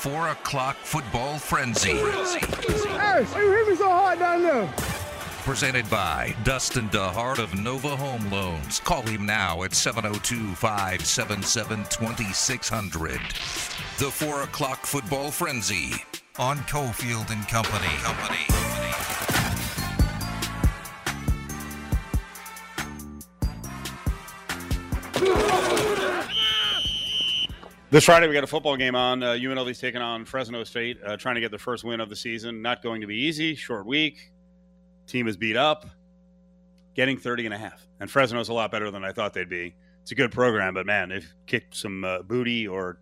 [0.00, 1.90] 4 o'clock football frenzy.
[1.90, 4.66] Hey, you hit me so hard down there?
[5.44, 8.80] Presented by Dustin DeHart of Nova Home Loans.
[8.80, 13.20] Call him now at 702 577 2600.
[13.98, 15.92] The 4 o'clock football frenzy
[16.38, 17.94] on Cofield and Company.
[17.98, 18.79] Company.
[27.92, 29.20] This Friday, we got a football game on.
[29.20, 32.14] Uh, UNLV's taking on Fresno State, uh, trying to get the first win of the
[32.14, 32.62] season.
[32.62, 33.56] Not going to be easy.
[33.56, 34.30] Short week.
[35.08, 35.86] Team is beat up.
[36.94, 37.84] Getting 30 and a half.
[37.98, 39.74] And Fresno's a lot better than I thought they'd be.
[40.02, 43.00] It's a good program, but man, they've kicked some uh, booty or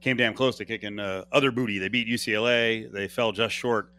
[0.00, 1.78] came damn close to kicking uh, other booty.
[1.78, 2.90] They beat UCLA.
[2.90, 3.92] They fell just short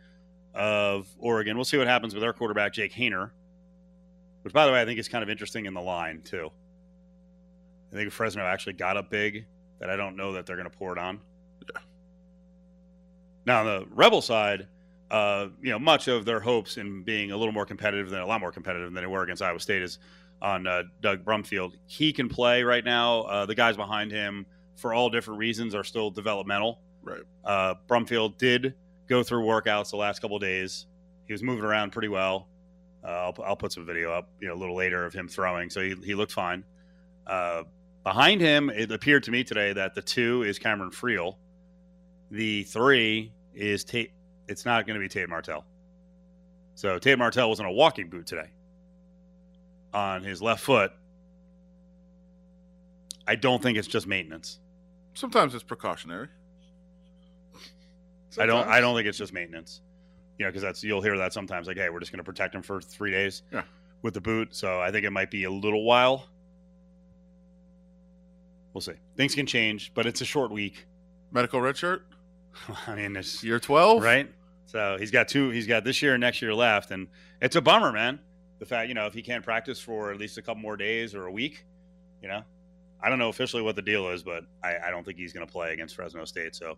[0.55, 1.55] of Oregon.
[1.55, 3.29] We'll see what happens with our quarterback, Jake Hayner,
[4.41, 6.49] which, by the way, I think is kind of interesting in the line, too.
[7.91, 9.45] I think Fresno actually got up big
[9.79, 11.19] that I don't know that they're going to pour it on.
[11.61, 11.81] Yeah.
[13.45, 14.67] Now, on the Rebel side,
[15.11, 18.25] uh, you know, much of their hopes in being a little more competitive than a
[18.25, 19.99] lot more competitive than they were against Iowa State is
[20.41, 21.73] on uh, Doug Brumfield.
[21.85, 23.21] He can play right now.
[23.21, 24.45] Uh, the guys behind him,
[24.75, 26.79] for all different reasons, are still developmental.
[27.01, 27.21] Right.
[27.43, 28.75] Uh, Brumfield did
[29.07, 30.85] go through workouts the last couple of days.
[31.25, 32.47] He was moving around pretty well.
[33.03, 35.69] Uh, I'll, I'll put some video up, you know, a little later of him throwing,
[35.69, 36.63] so he, he looked fine.
[38.03, 41.35] Behind him, it appeared to me today that the two is Cameron Friel.
[42.31, 44.11] The three is Tate.
[44.47, 45.65] It's not going to be Tate Martell.
[46.75, 48.49] So Tate Martell was in a walking boot today
[49.93, 50.91] on his left foot.
[53.27, 54.59] I don't think it's just maintenance.
[55.13, 56.29] Sometimes it's precautionary.
[58.39, 58.67] I don't.
[58.67, 59.81] I don't think it's just maintenance.
[60.37, 61.67] You know, because that's you'll hear that sometimes.
[61.67, 63.63] Like, hey, we're just going to protect him for three days Yeah.
[64.01, 64.55] with the boot.
[64.55, 66.27] So I think it might be a little while.
[68.79, 69.01] We'll see.
[69.17, 70.87] Things can change, but it's a short week.
[71.33, 72.05] Medical red shirt,
[72.87, 74.01] I mean, it's year 12.
[74.01, 74.31] right.
[74.67, 75.49] So he's got two.
[75.49, 77.09] He's got this year and next year left, and
[77.41, 78.19] it's a bummer, man.
[78.59, 81.13] The fact, you know, if he can't practice for at least a couple more days
[81.13, 81.65] or a week,
[82.21, 82.41] you know,
[83.03, 85.45] I don't know officially what the deal is, but I, I don't think he's going
[85.45, 86.55] to play against Fresno State.
[86.55, 86.77] So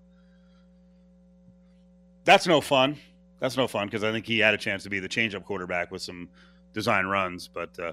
[2.24, 2.98] that's no fun.
[3.40, 5.92] That's no fun because I think he had a chance to be the change-up quarterback
[5.92, 6.30] with some
[6.74, 7.92] design runs, but uh,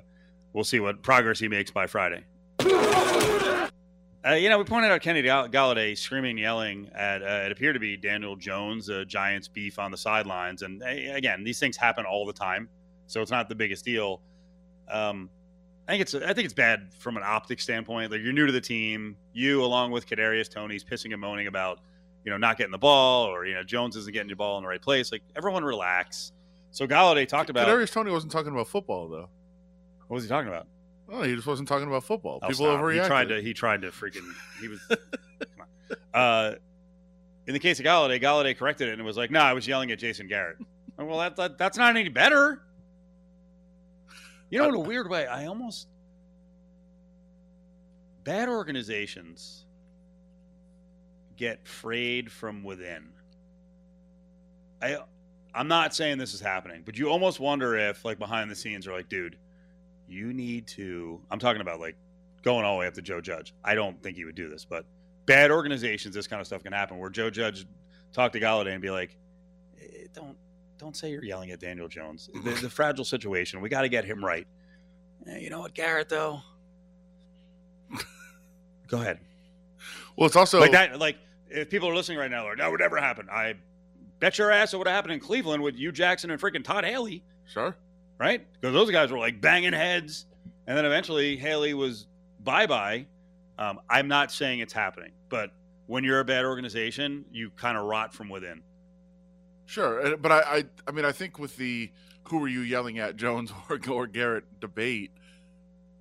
[0.54, 2.24] we'll see what progress he makes by Friday.
[4.28, 7.74] Uh, you know, we pointed out Kenny Gall- Golladay screaming, yelling at uh, it appeared
[7.74, 11.76] to be Daniel Jones, uh, Giants beef on the sidelines, and uh, again, these things
[11.76, 12.68] happen all the time,
[13.06, 14.20] so it's not the biggest deal.
[14.90, 15.30] Um,
[15.86, 18.10] I think it's I think it's bad from an optic standpoint.
[18.10, 21.80] Like you're new to the team, you along with Kadarius Toney's pissing and moaning about
[22.24, 24.64] you know not getting the ball, or you know Jones isn't getting the ball in
[24.64, 25.10] the right place.
[25.10, 26.32] Like everyone relax.
[26.70, 29.30] So Golladay talked about Kadarius Toney wasn't talking about football though.
[30.06, 30.66] what was he talking about?
[31.10, 32.38] Oh, he just wasn't talking about football.
[32.42, 32.80] Oh, People stop.
[32.80, 33.02] overreacted.
[33.02, 33.42] He tried to.
[33.42, 34.30] He tried to freaking.
[34.60, 34.80] He was.
[34.88, 35.66] come
[36.14, 36.20] on.
[36.20, 36.54] Uh,
[37.46, 39.90] in the case of Golladay, Golladay corrected it and was like, "No, I was yelling
[39.90, 40.58] at Jason Garrett."
[40.98, 42.62] I'm, well, that, that that's not any better.
[44.50, 45.88] You know, in a weird way, I almost
[48.24, 49.64] bad organizations
[51.36, 53.08] get frayed from within.
[54.82, 54.98] I
[55.54, 58.86] I'm not saying this is happening, but you almost wonder if like behind the scenes
[58.86, 59.36] are like, dude,
[60.08, 61.96] you need to I'm talking about like
[62.42, 63.54] going all the way up to Joe Judge.
[63.64, 64.84] I don't think he would do this, but
[65.26, 67.66] bad organizations, this kind of stuff can happen where Joe Judge
[68.12, 69.16] talk to Golladay and be like,
[69.80, 70.36] eh, don't
[70.78, 72.30] don't say you're yelling at Daniel Jones.
[72.44, 73.60] There's a fragile situation.
[73.60, 74.46] We got to get him right.
[75.26, 76.40] Eh, you know what, Garrett though?
[78.88, 79.18] Go ahead.
[80.16, 81.18] well, it's also like that like
[81.50, 83.28] if people are listening right now, like, that would never happen.
[83.30, 83.54] I
[84.18, 86.84] bet your ass it would have happened in Cleveland with Hue Jackson and freaking Todd
[86.84, 87.22] Haley.
[87.46, 87.76] Sure.
[88.18, 88.46] Right?
[88.60, 90.26] Because those guys were like banging heads,
[90.66, 92.06] and then eventually Haley was
[92.40, 93.06] bye bye.
[93.58, 95.50] Um, I'm not saying it's happening, but
[95.86, 98.62] when you're a bad organization, you kind of rot from within.
[99.66, 101.90] Sure, but I, I, I mean, I think with the
[102.24, 105.10] who are you yelling at, Jones or, or Garrett debate,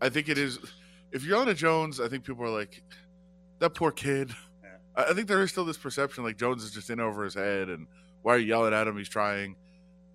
[0.02, 0.60] I think it is.
[1.12, 2.84] If you're yelling at Jones, I think people are like,
[3.60, 4.32] that poor kid.
[4.64, 4.70] Yeah.
[5.10, 7.70] I think there is still this perception like Jones is just in over his head,
[7.70, 7.88] and
[8.22, 8.98] why are you yelling at him?
[8.98, 9.56] He's trying.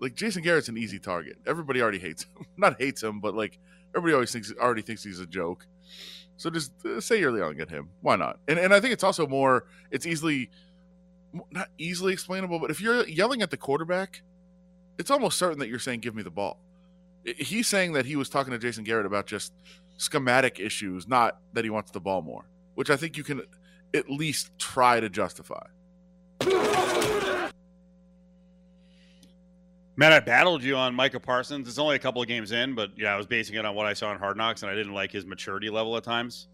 [0.02, 1.36] Like Jason Garrett's an easy target.
[1.46, 2.44] Everybody already hates him.
[2.56, 3.60] Not hates him, but like
[3.94, 5.64] everybody always thinks already thinks he's a joke.
[6.36, 7.90] So just uh, say you're yelling at him.
[8.00, 8.40] Why not?
[8.48, 9.66] And and I think it's also more.
[9.92, 10.50] It's easily
[11.52, 14.22] not easily explainable, but if you're yelling at the quarterback,
[14.98, 16.58] it's almost certain that you're saying, "Give me the ball."
[17.24, 19.52] He's saying that he was talking to Jason Garrett about just
[19.98, 23.42] schematic issues, not that he wants the ball more, which I think you can
[23.94, 25.66] at least try to justify.
[29.94, 31.68] Man, I battled you on Micah Parsons.
[31.68, 33.84] It's only a couple of games in, but yeah, I was basing it on what
[33.84, 36.48] I saw in Hard Knocks, and I didn't like his maturity level at times.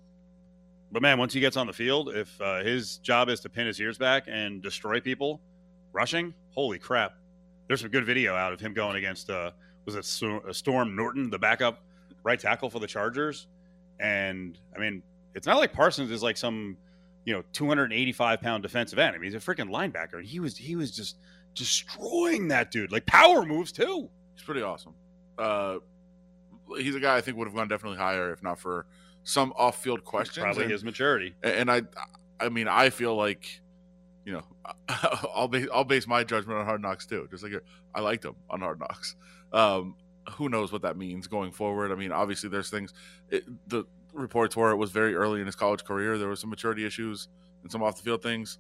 [0.91, 3.67] But man, once he gets on the field, if uh, his job is to pin
[3.67, 5.41] his ears back and destroy people
[5.93, 7.13] rushing, holy crap!
[7.69, 9.53] There's some good video out of him going against uh,
[9.85, 11.85] was it Storm Norton, the backup
[12.25, 13.47] right tackle for the Chargers,
[14.01, 15.03] and I mean,
[15.37, 16.77] it's not like Parsons is like some
[17.25, 19.15] you know 285 pound defensive end.
[19.15, 21.19] I mean, he's a freaking linebacker, and he was he was just
[21.55, 24.09] destroying that dude, like power moves too.
[24.35, 24.95] He's pretty awesome.
[25.37, 25.79] Uh,
[26.77, 28.87] he's a guy I think would have gone definitely higher if not for
[29.25, 30.43] some off-field questions.
[30.43, 31.35] Probably and, his maturity.
[31.43, 31.83] And I,
[32.41, 33.61] I mean, I feel like,
[34.25, 34.45] you know,
[35.35, 37.29] I'll base I'll base my judgment on Hard Knocks too.
[37.31, 37.53] Just like
[37.95, 39.17] I liked him on Hard Knocks.
[39.53, 39.97] Um,
[40.33, 41.91] who knows what that means going forward?
[41.91, 42.93] I mean, obviously there's things.
[43.31, 46.19] It, the reports were it was very early in his college career.
[46.19, 47.29] There were some maturity issues
[47.63, 48.59] and some off the field things.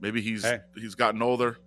[0.00, 0.60] Maybe he's hey.
[0.74, 1.58] he's gotten older.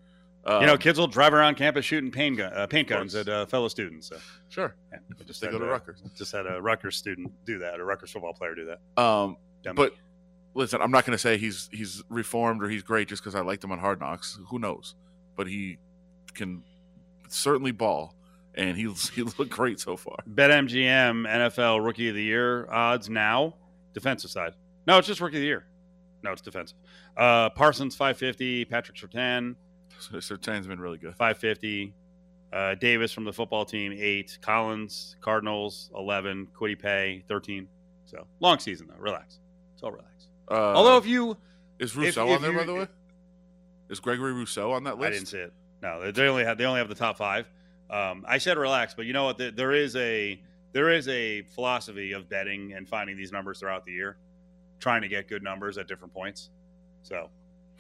[0.43, 3.13] Um, you know, um, kids will drive around campus shooting paint, gun, uh, paint guns
[3.13, 4.07] at uh, fellow students.
[4.07, 4.17] So.
[4.49, 4.75] Sure.
[4.91, 6.01] Yeah, just they go to Rutgers.
[6.15, 9.01] Just had a Rutgers student do that, a Rutgers football player do that.
[9.01, 9.38] Um,
[9.75, 9.93] but
[10.53, 13.41] listen, I'm not going to say he's he's reformed or he's great just because I
[13.41, 14.39] liked him on Hard Knocks.
[14.47, 14.95] Who knows?
[15.35, 15.77] But he
[16.33, 16.63] can
[17.29, 18.15] certainly ball,
[18.55, 20.17] and he's he looked great so far.
[20.29, 23.55] BetMGM NFL Rookie of the Year odds now
[23.93, 24.53] defensive side.
[24.88, 25.65] No, it's just Rookie of the Year.
[26.23, 26.77] No, it's defensive.
[27.17, 29.55] Uh, Parsons 550, Patrick Surtain
[30.19, 31.15] Surtain's been really good.
[31.15, 31.94] 550.
[32.53, 34.38] Uh, Davis from the football team, eight.
[34.42, 36.48] Collins, Cardinals, 11.
[36.53, 37.68] Kwity Paye, 13.
[38.06, 39.00] So long season, though.
[39.00, 39.39] Relax.
[39.74, 40.27] It's all relax.
[40.50, 41.38] Uh, Although, if you.
[41.80, 42.88] Is Rousseau if, on there, you, by the way?
[43.89, 45.07] Is Gregory Rousseau on that list?
[45.07, 45.53] I didn't see it.
[45.81, 47.50] No, they only have they only have the top five.
[47.89, 49.38] Um, I said relax, but you know what?
[49.38, 50.39] There is a
[50.74, 54.18] there is a philosophy of betting and finding these numbers throughout the year,
[54.80, 56.50] trying to get good numbers at different points.
[57.03, 57.30] So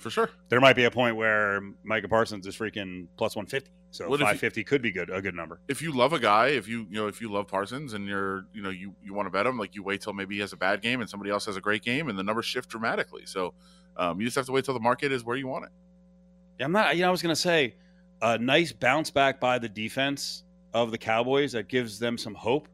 [0.01, 0.29] for sure.
[0.49, 3.71] There might be a point where Micah Parsons is freaking plus 150.
[3.91, 5.59] So 550 could be good, a good number.
[5.67, 8.45] If you love a guy, if you you know if you love Parsons and you're
[8.53, 10.53] you know you you want to bet him, like you wait till maybe he has
[10.53, 13.23] a bad game and somebody else has a great game, and the numbers shift dramatically.
[13.25, 13.53] So
[13.97, 15.71] um, you just have to wait till the market is where you want it.
[16.57, 16.95] Yeah, I'm not.
[16.95, 17.75] You know, I was gonna say
[18.21, 20.43] a nice bounce back by the defense
[20.73, 22.69] of the Cowboys that gives them some hope.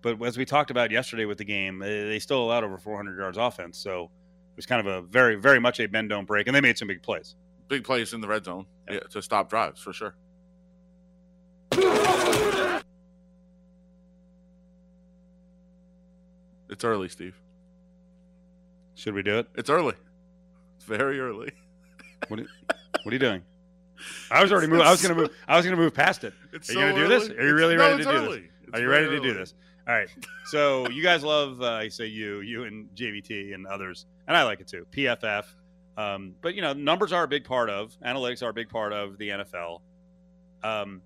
[0.00, 3.36] But as we talked about yesterday with the game, they still allowed over 400 yards
[3.36, 3.78] offense.
[3.78, 4.10] So
[4.52, 6.76] it was kind of a very, very much a bend don't break, and they made
[6.76, 7.36] some big plays.
[7.68, 8.94] Big plays in the red zone yeah.
[8.94, 10.14] Yeah, to stop drives for sure.
[16.68, 17.34] It's early, Steve.
[18.94, 19.46] Should we do it?
[19.54, 19.94] It's early.
[20.76, 21.52] It's very early.
[22.28, 22.46] What are,
[23.02, 23.42] what are you doing?
[24.30, 24.86] I was already moving.
[24.86, 25.30] I was gonna move.
[25.48, 26.32] I was gonna move past it.
[26.52, 27.08] Are you so gonna do early.
[27.08, 27.30] this?
[27.30, 28.40] Are you really ready to do this?
[28.72, 29.54] Are you ready to do this?
[29.86, 30.08] All right.
[30.46, 34.44] So you guys love, uh, I say you, you and JVT and others, and I
[34.44, 34.86] like it too.
[34.92, 35.44] PFF.
[35.96, 38.92] Um, but you know, numbers are a big part of analytics are a big part
[38.92, 39.80] of the NFL.
[40.62, 41.02] Um,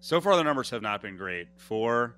[0.00, 2.16] so far, the numbers have not been great for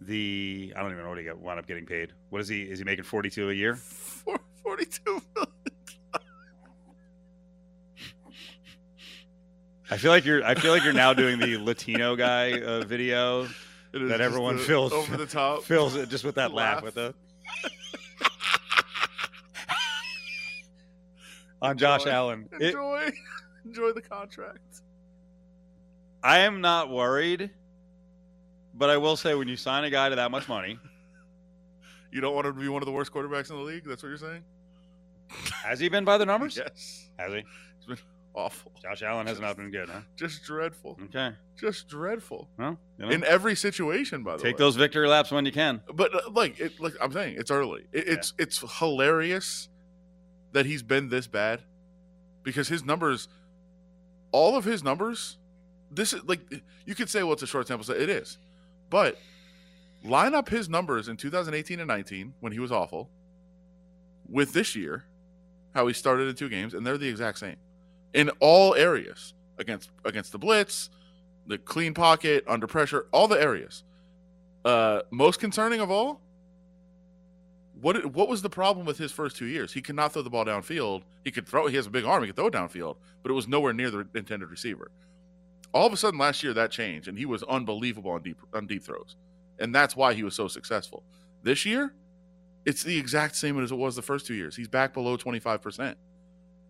[0.00, 0.72] the.
[0.76, 2.12] I don't even know what he got wound up getting paid.
[2.28, 2.62] What is he?
[2.62, 3.76] Is he making forty two a year?
[4.62, 5.52] Forty two million.
[9.90, 10.44] I feel like you're.
[10.44, 13.48] I feel like you're now doing the Latino guy uh, video
[13.92, 16.94] that everyone the, fills over the top, fills it just with that laugh, laugh with
[16.94, 17.12] the.
[21.60, 22.48] on enjoy, Josh Allen.
[22.60, 23.14] Enjoy, it,
[23.64, 24.82] enjoy the contract.
[26.22, 27.50] I am not worried,
[28.74, 30.78] but I will say when you sign a guy to that much money,
[32.12, 33.82] you don't want him to be one of the worst quarterbacks in the league.
[33.84, 34.44] That's what you're saying.
[35.64, 36.56] Has he been by the numbers?
[36.56, 37.08] Yes.
[37.18, 37.44] Has he?
[38.32, 38.72] Awful.
[38.80, 40.00] Josh Allen has not been good, huh?
[40.16, 40.98] Just dreadful.
[41.06, 41.32] Okay.
[41.58, 42.48] Just dreadful.
[42.56, 44.50] Well, you know, in every situation, by the take way.
[44.50, 45.82] Take those victory laps when you can.
[45.92, 47.86] But uh, like, it, like I'm saying, it's early.
[47.92, 48.44] It, it's yeah.
[48.44, 49.68] it's hilarious
[50.52, 51.62] that he's been this bad
[52.44, 53.26] because his numbers,
[54.30, 55.36] all of his numbers,
[55.90, 56.40] this is like
[56.86, 57.96] you could say, well, it's a short sample set.
[57.96, 58.38] It is,
[58.90, 59.18] but
[60.04, 63.10] line up his numbers in 2018 and 19 when he was awful
[64.28, 65.04] with this year,
[65.74, 67.56] how he started in two games, and they're the exact same
[68.14, 70.90] in all areas against against the blitz,
[71.46, 73.84] the clean pocket, under pressure, all the areas.
[74.64, 76.20] Uh, most concerning of all,
[77.80, 79.72] what what was the problem with his first two years?
[79.72, 81.02] He could not throw the ball downfield.
[81.24, 81.66] He could throw.
[81.66, 82.22] He has a big arm.
[82.22, 84.90] He could throw it downfield, but it was nowhere near the intended receiver.
[85.72, 88.66] All of a sudden, last year that changed, and he was unbelievable on deep on
[88.66, 89.16] deep throws,
[89.58, 91.04] and that's why he was so successful.
[91.42, 91.94] This year,
[92.66, 94.56] it's the exact same as it was the first two years.
[94.56, 95.96] He's back below twenty five percent,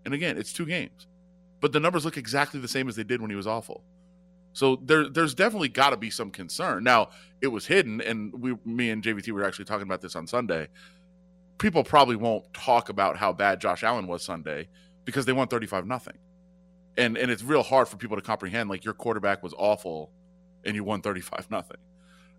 [0.05, 1.07] and again, it's two games
[1.61, 3.85] but the numbers look exactly the same as they did when he was awful.
[4.53, 6.83] So there, there's definitely got to be some concern.
[6.83, 10.27] Now it was hidden, and we, me and JVT were actually talking about this on
[10.27, 10.69] Sunday.
[11.59, 14.69] People probably won't talk about how bad Josh Allen was Sunday
[15.05, 16.19] because they won 35 nothing,
[16.97, 18.71] and and it's real hard for people to comprehend.
[18.71, 20.11] Like your quarterback was awful,
[20.65, 21.77] and you won 35 nothing.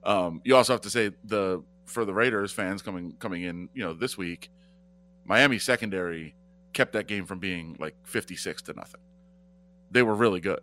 [0.03, 3.83] Um, you also have to say the for the Raiders fans coming coming in, you
[3.83, 4.49] know, this week,
[5.23, 6.35] Miami secondary
[6.73, 9.01] kept that game from being like 56 to nothing.
[9.91, 10.61] They were really good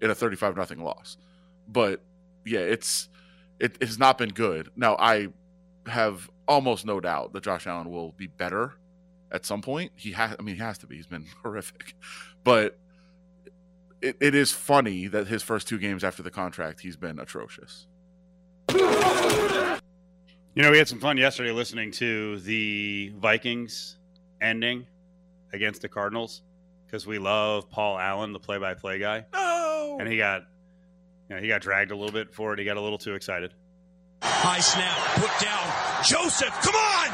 [0.00, 1.16] in a 35 nothing loss.
[1.68, 2.02] But
[2.44, 3.08] yeah, it's
[3.58, 4.70] it has not been good.
[4.76, 5.28] Now I
[5.86, 8.74] have almost no doubt that Josh Allen will be better
[9.32, 9.92] at some point.
[9.96, 10.96] He has I mean he has to be.
[10.96, 11.94] He's been horrific.
[12.44, 12.78] But
[14.02, 17.86] it, it is funny that his first two games after the contract he's been atrocious.
[20.56, 23.98] You know, we had some fun yesterday listening to the Vikings
[24.40, 24.86] ending
[25.52, 26.40] against the Cardinals
[26.86, 29.26] because we love Paul Allen, the play-by-play guy.
[29.32, 29.96] No.
[30.00, 30.42] and he got
[31.28, 32.58] you know, he got dragged a little bit for it.
[32.60, 33.52] He got a little too excited.
[34.22, 35.66] High snap, put down.
[36.06, 37.08] Joseph, come on!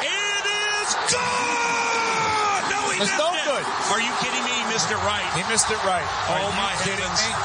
[0.00, 0.44] It
[0.80, 2.62] is good!
[2.72, 3.44] No, he It's missed no it.
[3.44, 3.64] good.
[3.92, 4.50] Are you kidding me?
[4.50, 5.28] He missed it right.
[5.36, 6.02] He missed it right.
[6.28, 7.20] Oh, Are you my kidding heavens.
[7.20, 7.36] me?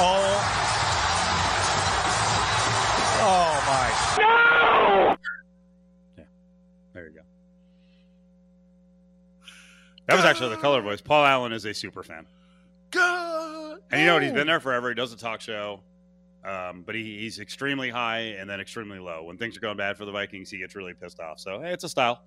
[0.00, 0.54] Oh.
[3.20, 3.86] Oh my.
[6.94, 7.20] There you go.
[10.08, 11.02] That was actually the color voice.
[11.02, 12.26] Paul Allen is a super fan.
[12.90, 13.78] God.
[13.90, 14.22] And you know what?
[14.22, 14.88] He's been there forever.
[14.88, 15.80] He does a talk show.
[16.42, 19.24] Um, but he, he's extremely high and then extremely low.
[19.24, 21.38] When things are going bad for the Vikings, he gets really pissed off.
[21.38, 22.22] So hey, it's a style.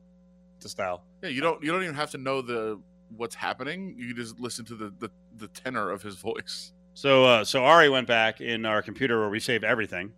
[0.57, 1.03] It's a style.
[1.23, 2.79] Yeah, you don't you don't even have to know the
[3.17, 3.95] what's happening.
[3.97, 6.73] You just listen to the the, the tenor of his voice.
[6.93, 10.13] So uh, so Ari went back in our computer where we save everything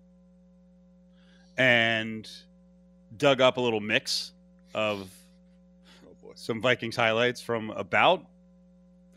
[1.57, 2.29] and
[3.15, 4.33] dug up a little mix
[4.73, 5.09] of
[6.35, 8.25] some Vikings highlights from about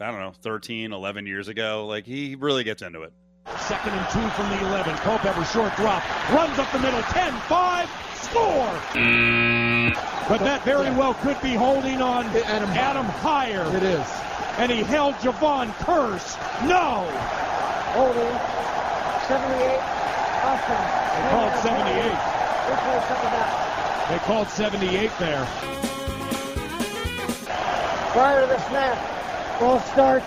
[0.00, 3.12] I don't know 13 11 years ago like he really gets into it
[3.60, 4.96] Second and two from the 11.
[4.96, 6.02] Culpepper short drop.
[6.30, 7.00] Runs up the middle.
[7.02, 7.88] 10 5.
[8.16, 8.72] Score!
[10.28, 13.72] But that very well could be holding on Adam- Adam Haayer.
[13.74, 14.06] It is.
[14.58, 16.34] And he held Jevon Kearse.
[16.66, 17.06] No!
[17.94, 18.34] Holding
[19.30, 19.78] 78
[20.42, 20.90] offense.
[21.14, 22.18] They called 78.
[22.66, 24.10] Which way second down?
[24.10, 25.46] They called 78 there.
[28.16, 30.22] Prior to the snap, ball start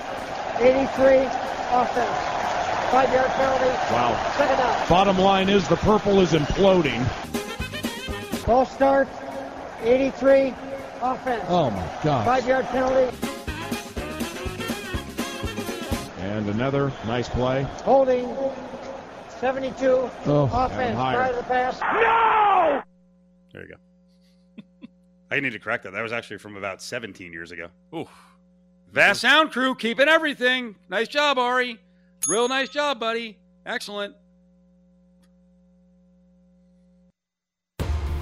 [0.59, 1.25] 83
[1.73, 2.17] offense.
[2.91, 3.65] Five yard penalty.
[3.91, 4.33] Wow.
[4.37, 4.87] Second down.
[4.87, 7.03] Bottom line is the purple is imploding.
[8.45, 9.07] Ball start
[9.81, 10.53] 83
[11.01, 11.43] offense.
[11.47, 12.25] Oh my God.
[12.25, 13.17] Five yard penalty.
[16.19, 17.63] And another nice play.
[17.85, 18.31] Holding
[19.39, 19.83] 72
[20.27, 20.95] Oh, offense.
[20.95, 21.15] Adam Haayer.
[21.15, 21.81] Prior to the pass.
[21.81, 22.83] No!
[23.51, 23.88] There you go
[25.31, 28.07] I need to correct that that was actually from about 17 years ago Ooh.
[28.91, 31.79] Vast Sound Crew keeping everything nice job Ari
[32.27, 34.15] real nice job buddy excellent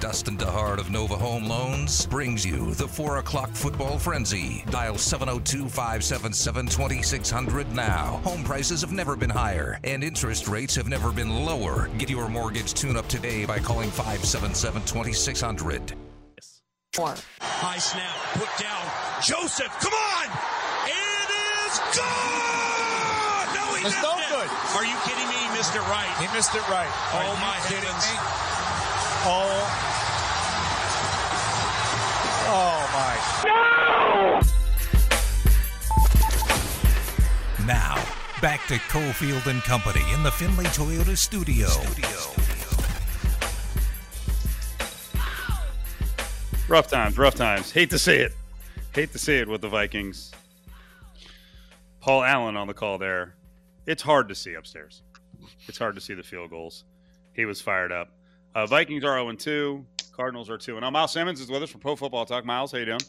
[0.00, 4.64] Dustin DeHart of Nova Home Loans brings you the 4 o'clock football frenzy.
[4.70, 8.20] Dial 702 577 2600 now.
[8.22, 11.90] Home prices have never been higher, and interest rates have never been lower.
[11.98, 16.07] Get your mortgage tune up today by calling 577 2600.
[16.98, 18.82] High snap, put down.
[19.22, 20.26] Joseph, come on!
[20.90, 23.46] It is good!
[23.54, 24.26] No, he It's missed no it.
[24.34, 24.50] good.
[24.74, 25.38] Are you kidding me?
[25.38, 26.10] He missed it right.
[26.18, 26.90] He missed it right.
[26.90, 28.02] Oh, Are Oh, you my kidding heavens.
[28.02, 28.18] me?
[29.30, 29.62] Oh.
[32.50, 33.14] Oh my.
[33.46, 34.42] No!
[37.64, 37.94] Now,
[38.42, 41.68] back to Cofield and Company in the Findlay Toyota studio.
[46.68, 47.72] Rough times rough times.
[47.72, 48.32] Hate to see it.
[48.94, 50.32] Hate to see it with the Vikings.
[52.00, 53.36] Paul Allen on the call there.
[53.86, 55.00] It's hard to see upstairs.
[55.66, 56.84] It's hard to see the field goals.
[57.32, 58.10] He was fired up.
[58.54, 61.70] Uh, Vikings are 0 2 Cardinals are 2 and now Myles Simmons is with us
[61.70, 62.44] from Pro Football Talk.
[62.44, 63.00] Myles how you doing?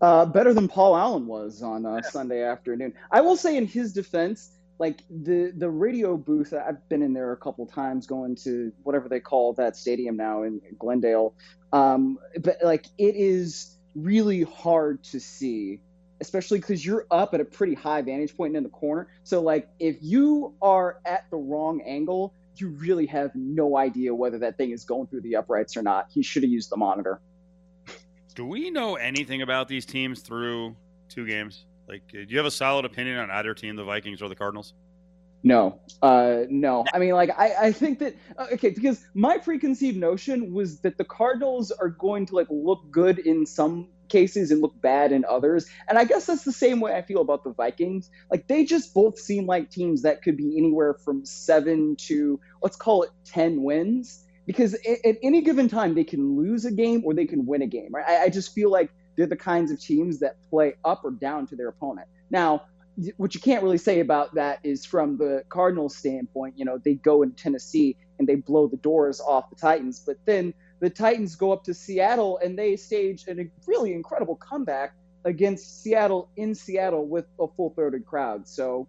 [0.00, 2.92] Uh, better than Paul Allen was on uh, Sunday afternoon.
[3.12, 4.50] I will say, in his defense,
[4.82, 9.08] like the the radio booth, I've been in there a couple times, going to whatever
[9.08, 11.34] they call that stadium now in Glendale.
[11.72, 15.78] Um, but like, it is really hard to see,
[16.20, 19.06] especially because you're up at a pretty high vantage point in the corner.
[19.22, 24.40] So like, if you are at the wrong angle, you really have no idea whether
[24.40, 26.08] that thing is going through the uprights or not.
[26.10, 27.20] He should have used the monitor.
[28.34, 30.74] do we know anything about these teams through
[31.08, 34.28] two games like do you have a solid opinion on either team the Vikings or
[34.28, 34.74] the Cardinals
[35.44, 36.84] No, uh, no.
[36.94, 40.98] I mean, like, I, I think that uh, okay, because my preconceived notion was that
[40.98, 45.24] the Cardinals are going to like look good in some cases and look bad in
[45.24, 48.08] others, and I guess that's the same way I feel about the Vikings.
[48.30, 52.76] Like, they just both seem like teams that could be anywhere from seven to let's
[52.76, 57.02] call it ten wins, because at, at any given time they can lose a game
[57.04, 57.90] or they can win a game.
[57.90, 58.06] Right?
[58.06, 61.46] I, I just feel like they're the kinds of teams that play up or down
[61.48, 62.08] to their opponent.
[62.30, 62.62] Now,
[63.16, 66.58] what you can't really say about that is from the Cardinals' standpoint.
[66.58, 70.16] You know, they go in Tennessee and they blow the doors off the Titans, but
[70.26, 75.82] then the Titans go up to Seattle and they stage a really incredible comeback against
[75.82, 78.46] Seattle in Seattle with a full-throated crowd.
[78.48, 78.88] So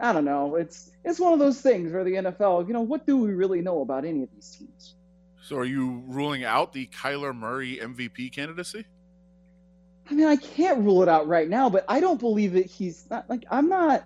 [0.00, 0.56] I don't know.
[0.56, 3.60] It's it's one of those things where the NFL, you know, what do we really
[3.60, 4.94] know about any of these teams?
[5.42, 8.86] So are you ruling out the Kyler Murray MVP candidacy?
[10.10, 13.08] I mean, I can't rule it out right now, but I don't believe that he's
[13.10, 14.04] not like I'm not.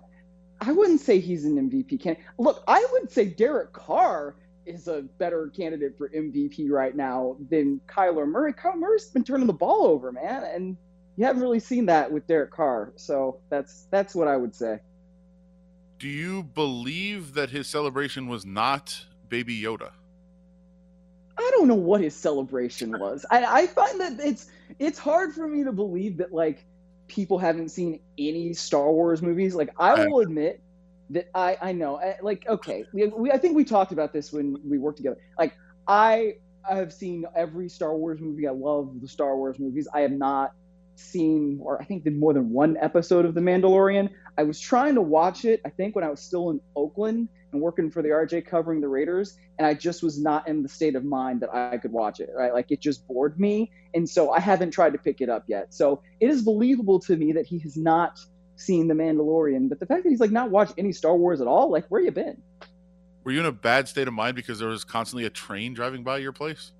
[0.61, 2.25] I wouldn't say he's an MVP candidate.
[2.37, 7.81] Look, I would say Derek Carr is a better candidate for MVP right now than
[7.87, 8.53] Kyler Murray.
[8.53, 10.77] Kyler Murray's been turning the ball over, man, and
[11.17, 12.93] you haven't really seen that with Derek Carr.
[12.95, 14.79] So that's that's what I would say.
[15.97, 19.91] Do you believe that his celebration was not Baby Yoda?
[21.37, 23.25] I don't know what his celebration was.
[23.29, 24.47] I, I find that it's
[24.77, 26.65] it's hard for me to believe that like
[27.07, 29.55] people haven't seen any Star Wars movies.
[29.55, 30.61] Like I will admit
[31.09, 34.31] that I I know I, like okay we, we I think we talked about this
[34.31, 35.17] when we worked together.
[35.37, 35.55] Like
[35.87, 36.35] I
[36.69, 38.47] I have seen every Star Wars movie.
[38.47, 39.87] I love the Star Wars movies.
[39.93, 40.53] I have not
[40.95, 44.09] seen or I think did more than one episode of The Mandalorian.
[44.37, 45.61] I was trying to watch it.
[45.65, 48.87] I think when I was still in Oakland and working for the RJ covering the
[48.87, 52.19] Raiders, and I just was not in the state of mind that I could watch
[52.19, 52.29] it.
[52.35, 55.43] Right, like it just bored me, and so I haven't tried to pick it up
[55.47, 55.73] yet.
[55.73, 58.19] So it is believable to me that he has not
[58.55, 61.47] seen The Mandalorian, but the fact that he's like not watched any Star Wars at
[61.47, 62.41] all, like where you been?
[63.23, 66.03] Were you in a bad state of mind because there was constantly a train driving
[66.03, 66.71] by your place?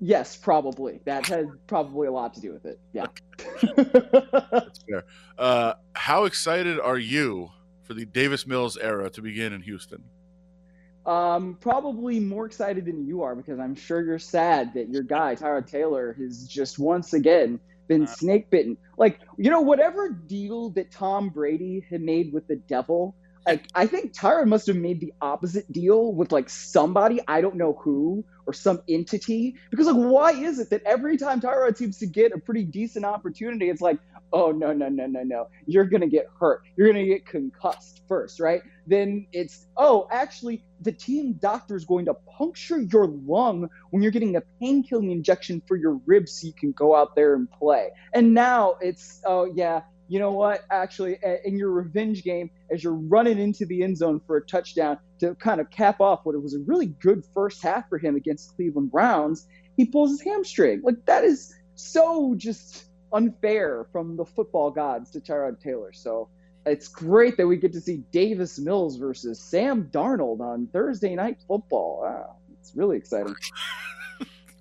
[0.00, 1.00] Yes, probably.
[1.04, 2.80] That had probably a lot to do with it.
[2.92, 3.06] Yeah.
[4.50, 5.04] That's fair.
[5.38, 7.50] Uh, how excited are you
[7.90, 10.04] for the Davis Mills era to begin in Houston?
[11.06, 15.34] Um, probably more excited than you are because I'm sure you're sad that your guy
[15.34, 18.76] Tyrod Taylor has just once again been snake bitten.
[18.96, 23.16] Like you know, whatever deal that Tom Brady had made with the devil,
[23.46, 27.56] like I think Tyrod must have made the opposite deal with like somebody I don't
[27.56, 29.56] know who or some entity.
[29.70, 33.04] Because like why is it that every time Tyrod seems to get a pretty decent
[33.04, 33.98] opportunity, it's like
[34.32, 35.48] oh no no no no no.
[35.66, 36.62] You're gonna get hurt.
[36.76, 38.62] You're gonna get concussed first right?
[38.86, 44.12] Then it's oh actually the team doctor is going to puncture your lung when you're
[44.12, 47.90] getting a painkilling injection for your ribs so you can go out there and play.
[48.12, 52.92] And now it's oh yeah you know what actually in your revenge game as you're
[52.92, 56.54] running into the end zone for a touchdown to kind of cap off what was
[56.54, 59.46] a really good first half for him against cleveland browns
[59.76, 65.20] he pulls his hamstring like that is so just unfair from the football gods to
[65.20, 65.92] Tyrod Taylor.
[65.92, 66.28] So
[66.66, 71.38] it's great that we get to see Davis Mills versus Sam Darnold on Thursday night
[71.48, 72.00] football.
[72.02, 73.34] Wow, it's really exciting.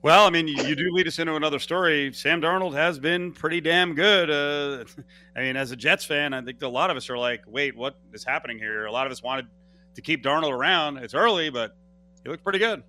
[0.01, 2.13] Well, I mean, you, you, do lead us into another story.
[2.13, 4.29] Sam Darnold has been pretty damn good.
[4.29, 4.85] Uh,
[5.35, 7.75] I mean, as a Jets fan, I think a lot of us are like, wait,
[7.75, 8.85] what is happening here?
[8.85, 9.47] A lot of us wanted
[9.95, 10.97] to keep Darnold around.
[10.97, 11.75] It's early, but
[12.23, 12.83] he looked pretty good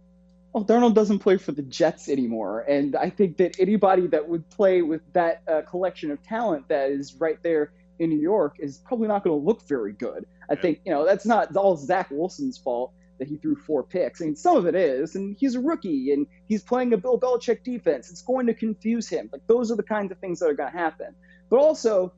[0.53, 4.49] well, Darnold doesn't play for the Jets anymore, and I think that anybody that would
[4.51, 8.79] play with that uh, collection of talent that is right there in New York is
[8.79, 10.27] probably not going to look very good.
[10.49, 10.61] I yeah.
[10.61, 14.21] think you know that's not all Zach Wilson's fault that he threw four picks.
[14.21, 17.21] I mean, some of it is, and he's a rookie, and he's playing a Bill
[17.21, 18.11] Belichick defense.
[18.11, 19.29] It's going to confuse him.
[19.33, 21.15] Like those are the kinds of things that are going to happen.
[21.51, 22.13] But also,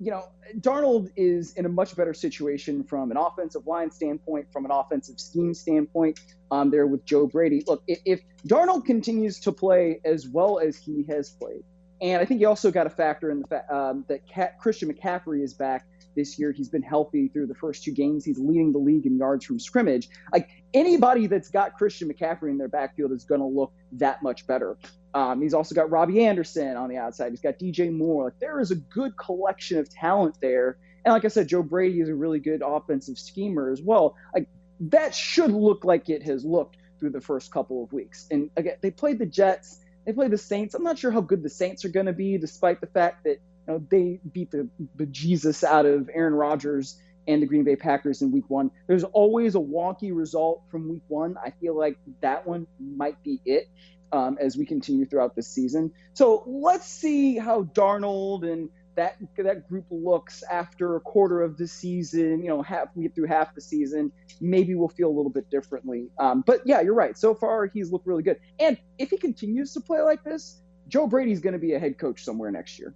[0.00, 0.24] you know,
[0.58, 5.20] Darnold is in a much better situation from an offensive line standpoint, from an offensive
[5.20, 6.18] scheme standpoint.
[6.50, 7.64] Um, there with Joe Brady.
[7.66, 11.64] Look, if, if Darnold continues to play as well as he has played,
[12.00, 14.20] and I think you also got to factor in the fact um, that
[14.58, 15.86] Christian McCaffrey is back
[16.16, 16.50] this year.
[16.50, 18.24] He's been healthy through the first two games.
[18.24, 20.08] He's leading the league in yards from scrimmage.
[20.32, 24.46] Like anybody that's got Christian McCaffrey in their backfield is going to look that much
[24.46, 24.76] better.
[25.14, 27.30] Um, he's also got Robbie Anderson on the outside.
[27.30, 28.24] He's got DJ Moore.
[28.24, 30.78] Like there is a good collection of talent there.
[31.04, 34.16] And like I said, Joe Brady is a really good offensive schemer as well.
[34.34, 34.48] Like
[34.80, 38.26] that should look like it has looked through the first couple of weeks.
[38.30, 39.80] And again, they played the Jets.
[40.04, 40.74] They played the Saints.
[40.74, 43.38] I'm not sure how good the Saints are going to be, despite the fact that
[43.66, 47.76] you know, they beat the, the Jesus out of Aaron Rodgers and the Green Bay
[47.76, 48.70] Packers in week one.
[48.86, 51.36] There's always a wonky result from week one.
[51.44, 53.68] I feel like that one might be it
[54.12, 55.92] um, as we continue throughout the season.
[56.14, 61.66] So let's see how Darnold and that that group looks after a quarter of the
[61.66, 62.42] season.
[62.42, 65.50] You know, half we get through half the season, maybe we'll feel a little bit
[65.50, 66.08] differently.
[66.18, 67.16] Um, but yeah, you're right.
[67.18, 68.38] So far, he's looked really good.
[68.58, 71.98] And if he continues to play like this, Joe Brady's going to be a head
[71.98, 72.94] coach somewhere next year.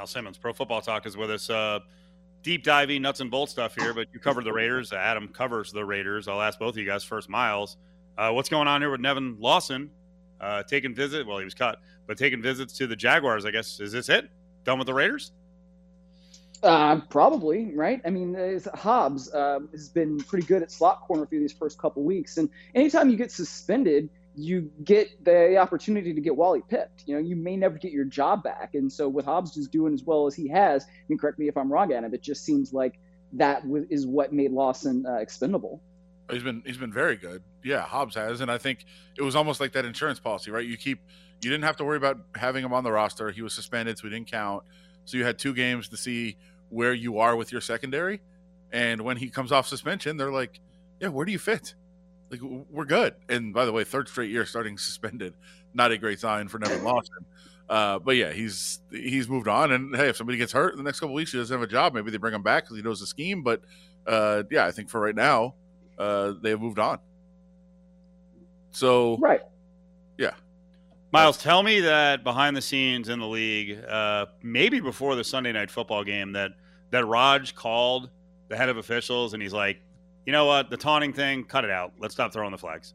[0.00, 1.50] Myles Simmons, Pro Football Talk, is with us.
[1.50, 1.80] Uh,
[2.42, 4.94] deep diving nuts and bolts stuff here, but you covered the Raiders.
[4.94, 6.26] Adam covers the Raiders.
[6.26, 7.28] I'll ask both of you guys first.
[7.28, 7.76] Myles,
[8.16, 9.90] uh, what's going on here with Nevin Lawson
[10.40, 11.26] uh, taking visit?
[11.26, 13.44] Well, he was cut, but taking visits to the Jaguars.
[13.44, 14.30] I guess is this it?
[14.64, 15.32] Done with the Raiders?
[16.62, 18.00] Uh, probably right.
[18.06, 22.04] I mean, Hobbs uh, has been pretty good at slot corner for these first couple
[22.04, 27.04] weeks, and anytime you get suspended, you get the opportunity to get Wally pipped.
[27.06, 29.92] You know, you may never get your job back, and so with Hobbs just doing
[29.92, 32.14] as well as he has, I mean, correct me if I'm wrong, Adam.
[32.14, 32.98] It just seems like
[33.34, 35.80] that is what made Lawson uh, expendable.
[36.30, 37.42] He's been he's been very good.
[37.64, 38.84] Yeah, Hobbs has, and I think
[39.16, 40.64] it was almost like that insurance policy, right?
[40.64, 41.00] You keep
[41.42, 43.30] you didn't have to worry about having him on the roster.
[43.30, 44.62] He was suspended, so he didn't count.
[45.06, 46.36] So you had two games to see
[46.68, 48.20] where you are with your secondary.
[48.72, 50.60] And when he comes off suspension, they're like,
[51.00, 51.74] "Yeah, where do you fit?
[52.30, 55.34] Like, we're good." And by the way, third straight year starting suspended,
[55.74, 57.24] not a great sign for Nevin Lawson.
[57.70, 59.70] Uh, but yeah, he's he's moved on.
[59.70, 61.70] And hey, if somebody gets hurt in the next couple weeks, he doesn't have a
[61.70, 61.94] job.
[61.94, 63.44] Maybe they bring him back because he knows the scheme.
[63.44, 63.62] But
[64.06, 65.54] uh, yeah, I think for right now,
[65.96, 66.98] uh, they have moved on.
[68.72, 69.42] So right,
[70.18, 70.32] yeah.
[71.12, 75.52] Myles, tell me that behind the scenes in the league, uh, maybe before the Sunday
[75.52, 76.52] night football game, that
[76.90, 78.10] that Raj called
[78.48, 79.80] the head of officials and he's like,
[80.26, 81.92] you know what, the taunting thing, cut it out.
[81.98, 82.94] Let's stop throwing the flags.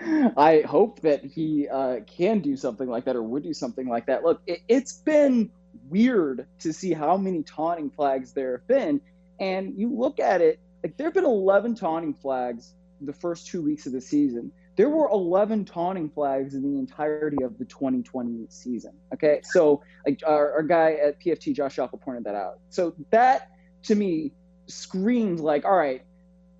[0.36, 4.06] I hope that he uh, can do something like that or would do something like
[4.06, 4.22] that.
[4.22, 5.50] Look, it, it's been
[5.88, 9.00] weird to see how many taunting flags there have been,
[9.38, 13.62] and you look at it like there have been 11 taunting flags the first two
[13.62, 18.46] weeks of the season there were 11 taunting flags in the entirety of the 2020
[18.48, 18.92] season.
[19.12, 22.60] Okay, so like our, our guy at PFT, Josh Alper, pointed that out.
[22.70, 23.50] So that
[23.82, 24.32] to me
[24.68, 26.02] screamed like, all right,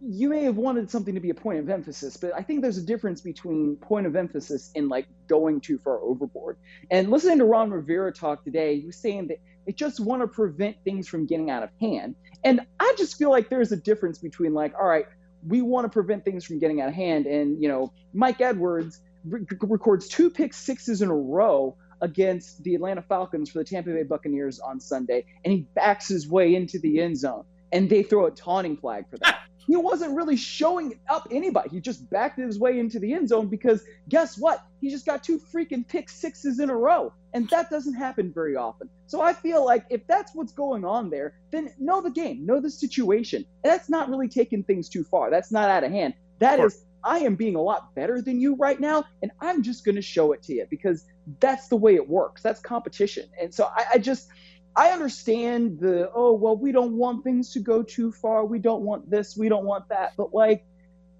[0.02, 2.78] you may have wanted something to be a point of emphasis, but I think there's
[2.78, 6.56] a difference between point of emphasis and like going too far overboard.
[6.90, 10.26] And listening to Ron Rivera talk today, he was saying that they just want to
[10.26, 12.14] prevent things from getting out of hand.
[12.44, 15.04] And I just feel like there's a difference between like, all right,
[15.46, 17.26] we want to prevent things from getting out of hand.
[17.26, 22.74] And, you know, Mike Edwards re- records two pick sixes in a row against the
[22.74, 26.78] Atlanta Falcons for the Tampa Bay Buccaneers on Sunday, and he backs his way into
[26.78, 29.40] the end zone, and they throw a taunting flag for that.
[29.70, 31.68] He wasn't really showing up anybody.
[31.70, 34.64] He just backed his way into the end zone because guess what?
[34.80, 37.12] He just got two freaking pick sixes in a row.
[37.34, 38.88] And that doesn't happen very often.
[39.06, 42.60] So I feel like if that's what's going on there, then know the game, know
[42.60, 43.44] the situation.
[43.62, 45.30] And that's not really taking things too far.
[45.30, 46.14] That's not out of hand.
[46.40, 49.84] That is, I am being a lot better than you right now, and I'm just
[49.84, 51.04] going to show it to you because
[51.38, 52.42] that's the way it works.
[52.42, 53.28] That's competition.
[53.40, 54.28] And so I, I just,
[54.76, 58.44] I understand the, oh, well, we don't want things to go too far.
[58.44, 59.36] We don't want this.
[59.36, 60.12] We don't want that.
[60.16, 60.64] But like,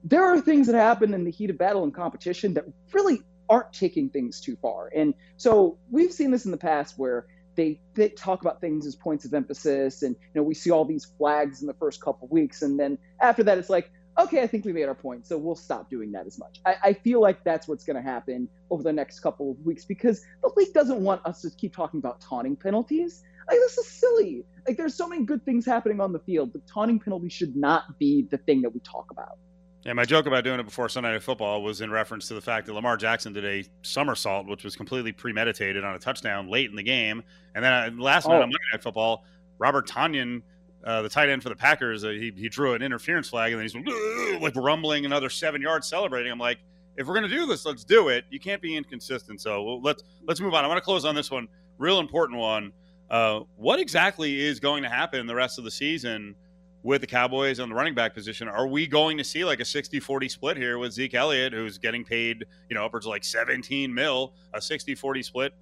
[0.05, 3.73] there are things that happen in the heat of battle and competition that really aren't
[3.73, 4.91] taking things too far.
[4.95, 8.95] And so we've seen this in the past where they, they talk about things as
[8.95, 12.29] points of emphasis and you know we see all these flags in the first couple
[12.29, 15.37] weeks and then after that it's like okay i think we made our point so
[15.37, 18.49] we'll stop doing that as much i, I feel like that's what's going to happen
[18.71, 21.99] over the next couple of weeks because the league doesn't want us to keep talking
[21.99, 26.13] about taunting penalties like this is silly like there's so many good things happening on
[26.13, 29.39] the field The taunting penalty should not be the thing that we talk about
[29.85, 32.41] yeah, my joke about doing it before Sunday Night Football was in reference to the
[32.41, 36.69] fact that Lamar Jackson did a somersault, which was completely premeditated on a touchdown late
[36.69, 37.23] in the game.
[37.55, 38.31] And then uh, last oh.
[38.31, 39.25] night on Monday Night Football,
[39.59, 40.43] Robert Tonyan,
[40.85, 43.61] uh, the tight end for the Packers, uh, he, he drew an interference flag, and
[43.61, 46.31] then he's like rumbling another seven yards, celebrating.
[46.31, 46.59] I'm like,
[46.97, 48.27] if we're going to do this, let's do it.
[48.29, 49.41] You can't be inconsistent.
[49.41, 50.63] So let's let's move on.
[50.63, 52.73] I want to close on this one, real important one.
[53.11, 56.37] Uh, what exactly is going to happen the rest of the season?
[56.83, 58.49] with the Cowboys on the running back position.
[58.49, 61.79] Are we going to see like a 60 40 split here with Zeke Elliott, who's
[61.79, 65.55] getting paid, you know, upwards of like 17 mil, a 60 40 split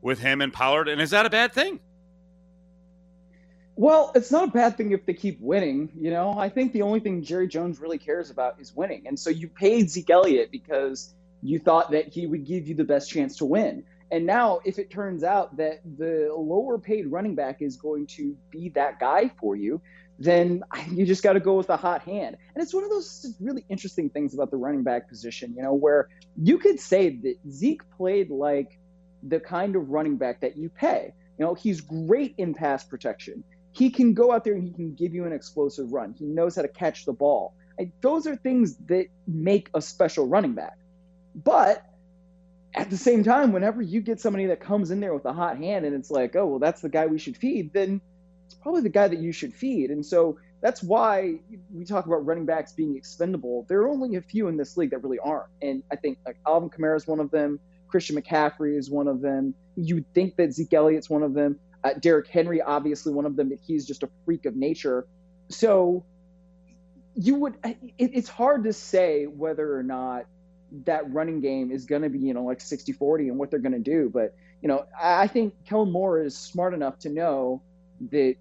[0.00, 0.88] with him and Pollard?
[0.88, 1.80] And is that a bad thing?
[3.76, 5.90] Well, it's not a bad thing if they keep winning.
[5.98, 9.06] You know, I think the only thing Jerry Jones really cares about is winning.
[9.06, 12.84] And so you paid Zeke Elliott because you thought that he would give you the
[12.84, 13.84] best chance to win.
[14.10, 18.36] And now, if it turns out that the lower paid running back is going to
[18.50, 19.80] be that guy for you,
[20.18, 22.36] then you just got to go with a hot hand.
[22.54, 25.74] And it's one of those really interesting things about the running back position, you know,
[25.74, 28.78] where you could say that Zeke played like
[29.22, 31.12] the kind of running back that you pay.
[31.38, 33.44] You know, he's great in pass protection.
[33.72, 36.14] He can go out there and he can give you an explosive run.
[36.18, 37.54] He knows how to catch the ball.
[38.02, 40.76] Those are things that make a special running back.
[41.34, 41.84] But
[42.74, 45.58] at the same time, whenever you get somebody that comes in there with a hot
[45.58, 48.00] hand and it's like, oh, well, that's the guy we should feed, then
[48.46, 49.90] it's probably the guy that you should feed.
[49.90, 51.34] And so that's why
[51.72, 53.66] we talk about running backs being expendable.
[53.68, 55.50] There are only a few in this league that really aren't.
[55.62, 57.58] And I think like Alvin Kamara is one of them.
[57.88, 59.54] Christian McCaffrey is one of them.
[59.76, 61.58] You would think that Zeke Elliott's one of them.
[61.82, 65.06] Uh, Derrick Henry, obviously one of them, but he's just a freak of nature.
[65.48, 66.04] So
[67.16, 70.26] you would, it, it's hard to say whether or not
[70.84, 73.60] that running game is going to be, you know, like 60 40 and what they're
[73.60, 74.10] going to do.
[74.12, 77.62] But, you know, I think Kellen Moore is smart enough to know
[78.10, 78.36] that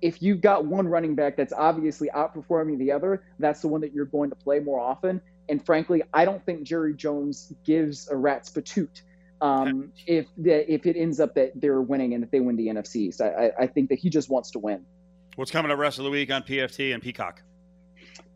[0.00, 3.92] if you've got one running back that's obviously outperforming the other, that's the one that
[3.92, 5.20] you're going to play more often.
[5.48, 9.02] And frankly, I don't think Jerry Jones gives a rat's patoot
[9.40, 12.68] um, if the, if it ends up that they're winning and that they win the
[12.68, 13.20] NFC East.
[13.20, 14.84] I, I think that he just wants to win.
[15.36, 17.42] What's coming up rest of the week on PFT and Peacock?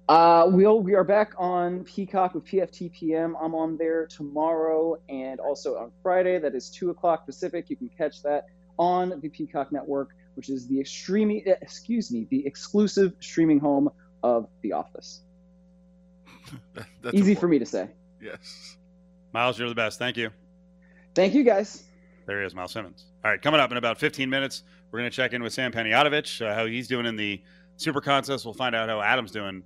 [0.08, 3.34] Uh, we'll we are back on Peacock with PFTPM.
[3.42, 6.38] I'm on there tomorrow and also on Friday.
[6.38, 7.68] That is two o'clock Pacific.
[7.68, 8.46] You can catch that
[8.78, 13.90] on the Peacock Network, which is the extreme excuse me the exclusive streaming home
[14.22, 15.20] of The Office.
[16.74, 17.38] That's Easy important.
[17.40, 17.90] for me to say.
[18.22, 18.78] Yes.
[19.34, 19.98] Myles, you're the best.
[19.98, 20.30] Thank you.
[21.14, 21.84] Thank you, guys.
[22.24, 23.04] There he is, Myles Simmons.
[23.24, 25.70] All right, coming up in about 15 minutes, we're going to check in with Sam
[25.70, 27.42] Panayotovich, uh, how he's doing in the
[27.76, 28.46] Super Contest.
[28.46, 29.62] We'll find out how Adam's doing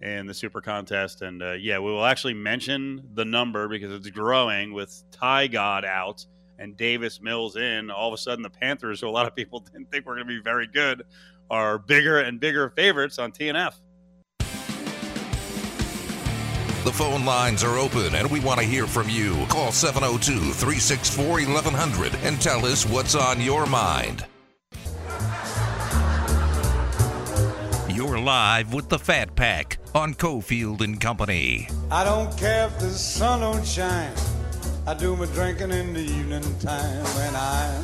[0.00, 1.22] in the Super Contest.
[1.22, 5.84] And uh, yeah, we will actually mention the number because it's growing with Ty God
[5.84, 6.24] out
[6.58, 7.90] and Davis Mills in.
[7.90, 10.26] All of a sudden, the Panthers, who a lot of people didn't think were going
[10.26, 11.02] to be very good,
[11.50, 13.74] are bigger and bigger favorites on TNF.
[16.82, 19.34] The phone lines are open and we want to hear from you.
[19.48, 24.24] Call 702 364 1100 and tell us what's on your mind.
[28.00, 31.68] You're live with the Fat Pack on Cofield and Company.
[31.90, 34.14] I don't care if the sun don't shine.
[34.86, 37.82] I do my drinking in the evening time when I'm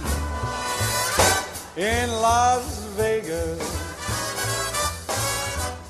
[1.76, 3.60] in Las Vegas.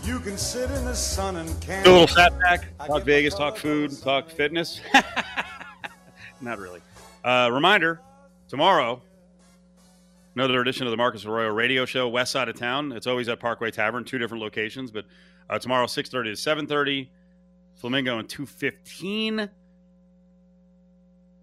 [0.04, 3.56] You can sit in the sun and Do a little fat pack, talk Vegas, talk
[3.56, 4.80] food, talk fitness.
[6.40, 6.80] Not really.
[7.22, 8.00] Uh, reminder
[8.48, 9.00] tomorrow,
[10.36, 12.92] another edition of the Marcus Arroyo radio show, west side of town.
[12.92, 15.06] It's always at Parkway Tavern, two different locations, but
[15.48, 17.08] uh, tomorrow, 6.30 to 7.30,
[17.74, 19.48] Flamingo and 2.15.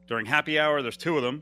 [0.08, 1.42] During happy hour, there's two of them.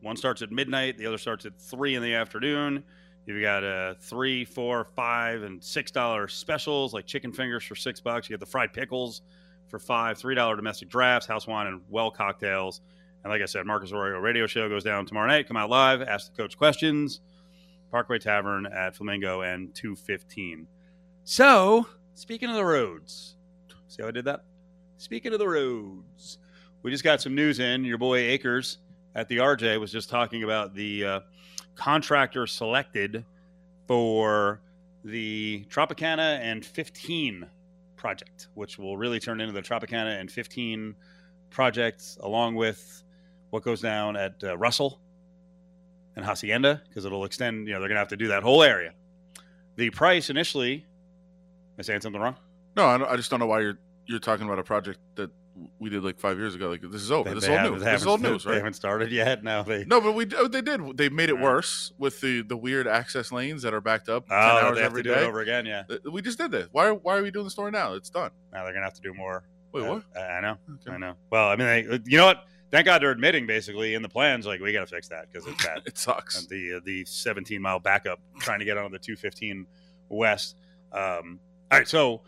[0.00, 2.84] One starts at midnight, the other starts at 3 in the afternoon.
[3.26, 8.00] You've got uh, three, four, five, and six dollar specials like chicken fingers for six
[8.00, 8.28] bucks.
[8.28, 9.22] You get the fried pickles
[9.68, 12.80] for five, three dollar domestic drafts, house wine, and well cocktails.
[13.24, 15.46] And like I said, Marcus Arroyo radio show goes down tomorrow night.
[15.48, 17.20] Come out live, ask the coach questions.
[17.90, 20.66] Parkway Tavern at Flamingo and two fifteen.
[21.24, 23.36] So speaking of the roads,
[23.88, 24.44] see how I did that?
[24.96, 26.38] Speaking of the roads,
[26.82, 27.84] we just got some news in.
[27.84, 28.78] Your boy Akers
[29.14, 31.04] at the RJ was just talking about the.
[31.04, 31.20] Uh,
[31.74, 33.24] contractor selected
[33.86, 34.60] for
[35.04, 37.46] the Tropicana and 15
[37.96, 40.94] project, which will really turn into the Tropicana and 15
[41.50, 43.02] project, along with
[43.52, 44.98] what goes down at uh, Russell
[46.16, 48.62] and Hacienda, because it'll extend, you know, they're going to have to do that whole
[48.62, 48.92] area.
[49.76, 52.36] The price initially, am I saying something wrong?
[52.76, 55.30] No, I, don't- I just don't know why you're you're talking about a project that
[55.78, 56.70] we did like five years ago.
[56.70, 57.28] Like this is over.
[57.28, 57.82] They- this they is old news.
[57.84, 58.52] This is old news, right?
[58.52, 59.44] They haven't started yet.
[59.44, 59.84] No, they.
[59.84, 60.96] No, but we oh, they did.
[60.96, 64.34] They made it worse with the the weird access lanes that are backed up Oh,
[64.34, 65.22] hours they have every to do day.
[65.22, 65.66] it over again.
[65.66, 65.82] Yeah.
[65.90, 66.68] Uh, We just did this.
[66.72, 67.92] Why why are we doing the story now?
[67.94, 68.30] It's done.
[68.52, 69.44] Now they're gonna have to do more.
[69.72, 70.02] Wait, Uh, what?
[70.16, 70.56] I I know.
[70.86, 70.94] Okay.
[70.94, 71.14] I know.
[71.30, 72.44] Well, I mean, they, you know what?
[72.72, 75.46] Thank God they're admitting basically in the plans, like we got to fix that because
[75.46, 75.82] it's bad.
[75.86, 76.40] It sucks.
[76.40, 79.66] And the uh, the 17 mile backup trying to get on the 215
[80.08, 80.56] west.
[80.90, 81.38] Um,
[81.70, 82.22] all right, so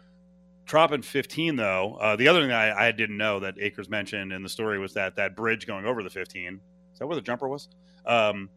[0.67, 1.97] Trop 15 though.
[2.01, 4.95] Uh, the other thing I, I didn't know that Akers mentioned in the story was
[4.95, 6.61] that that bridge going over the 15.
[6.93, 7.69] Is that where the jumper was?
[8.07, 8.49] Um,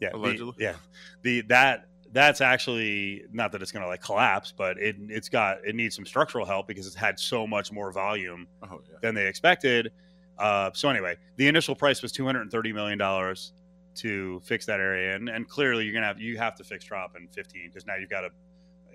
[0.00, 0.54] yeah, the- Allegedly.
[0.58, 0.74] yeah.
[1.22, 5.58] The that that's actually not that it's going to like collapse, but it it's got
[5.64, 8.96] it needs some structural help because it's had so much more volume Oh yeah.
[9.02, 9.92] than they expected.
[10.38, 13.52] Uh, so anyway, the initial price was two hundred and thirty million dollars
[13.96, 17.16] to fix that area, and, and clearly you're gonna have you have to fix Trop
[17.16, 18.30] in fifteen because now you've got a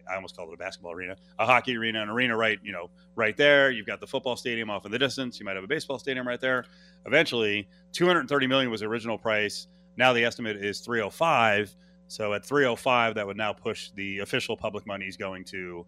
[0.09, 2.89] I almost called it a basketball arena, a hockey arena, an arena right you know
[3.15, 3.71] right there.
[3.71, 5.39] You've got the football stadium off in the distance.
[5.39, 6.65] You might have a baseball stadium right there.
[7.05, 9.67] Eventually, two hundred thirty million was the original price.
[9.97, 11.75] Now the estimate is three hundred five.
[12.07, 15.85] So at three hundred five, that would now push the official public monies going to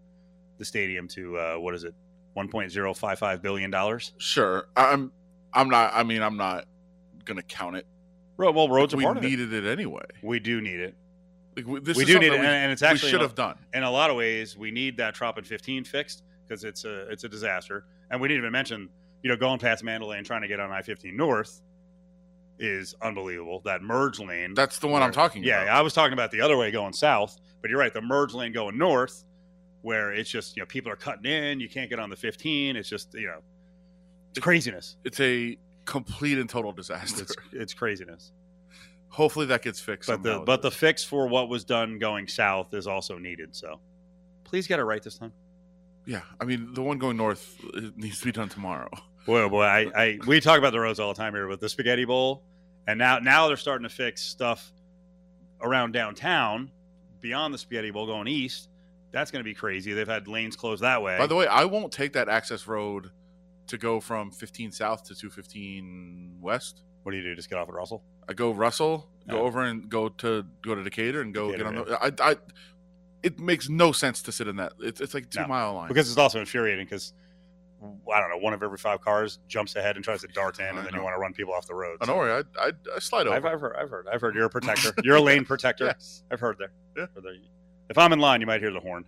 [0.57, 1.93] the stadium to uh, what is it,
[2.33, 4.13] one point zero five five billion dollars.
[4.17, 4.67] Sure.
[4.75, 5.11] I'm
[5.55, 5.91] I'm not.
[5.95, 6.65] I mean, I'm not
[7.23, 7.87] gonna count it.
[8.37, 9.27] Ro- Well, roads are we part of it.
[9.29, 10.03] needed it anyway.
[10.21, 10.95] We do need it.
[11.55, 13.21] Like we, this we is do need it, we- and, and it's we actually should
[13.21, 13.57] have done.
[13.73, 17.09] In a lot of ways, we need that Trop at 15 fixed because it's a
[17.09, 17.85] it's a disaster.
[18.11, 18.89] And we didn't even mention,
[19.23, 21.61] you know, going past Mandalay and trying to get on I-15 North
[22.59, 23.61] is unbelievable.
[23.65, 24.53] That merge lane.
[24.53, 25.47] That's the one I'm talking about.
[25.47, 25.75] yeah, about.
[25.77, 27.93] I was talking about the other way going south, but you're right.
[27.93, 29.23] The merge lane going north,
[29.81, 32.75] where it's just you know people are cutting in, you can't get on the 15.
[32.75, 33.39] It's just you know,
[34.35, 34.97] it's craziness.
[35.05, 37.23] It's a complete and total disaster.
[37.23, 38.33] It's it's craziness.
[39.07, 40.09] Hopefully that gets fixed.
[40.09, 43.55] But the but the fix for what was done going south is also needed.
[43.55, 43.79] So
[44.43, 45.31] please get it right this time.
[46.05, 48.89] yeah, I mean the one going north it needs to be done tomorrow.
[49.25, 51.59] Boy, oh boy, I, I we talk about the roads all the time here with
[51.59, 52.43] the spaghetti bowl,
[52.85, 54.71] and now now they're starting to fix stuff
[55.61, 56.69] around downtown
[57.21, 58.69] beyond the Spaghetti Bowl going east.
[59.11, 59.93] That's going to be crazy.
[59.93, 61.17] They've had lanes closed that way.
[61.17, 63.09] By the way, I won't take that access road
[63.67, 66.83] to go from 15 south to 215 west.
[67.03, 67.35] what do you do?
[67.35, 68.03] Just get off at Russell?
[68.29, 69.41] I go Russell, go Yeah.
[69.43, 72.23] over and go to go to Decatur and go Decatur, get on the.
[72.23, 72.35] I, I,
[73.23, 74.73] it makes no sense to sit in that.
[74.79, 75.87] It's, it's like two No, mile line.
[75.87, 77.13] Because it's also infuriating because,
[77.81, 80.65] I don't know, one of every five cars jumps ahead and tries to dart in,
[80.65, 80.99] I and then know.
[80.99, 81.97] you want to run people off the road.
[82.01, 83.35] oh, don't worry, I, I, I slide over.
[83.35, 83.75] I've, I've heard.
[83.77, 84.07] I've heard.
[84.11, 84.35] I've heard.
[84.35, 84.93] You're a protector.
[85.03, 85.85] You're a lane protector.
[85.85, 86.23] yes.
[86.31, 86.71] I've heard there.
[86.97, 87.05] Yeah.
[87.89, 89.05] If I'm in line, you might hear the horn.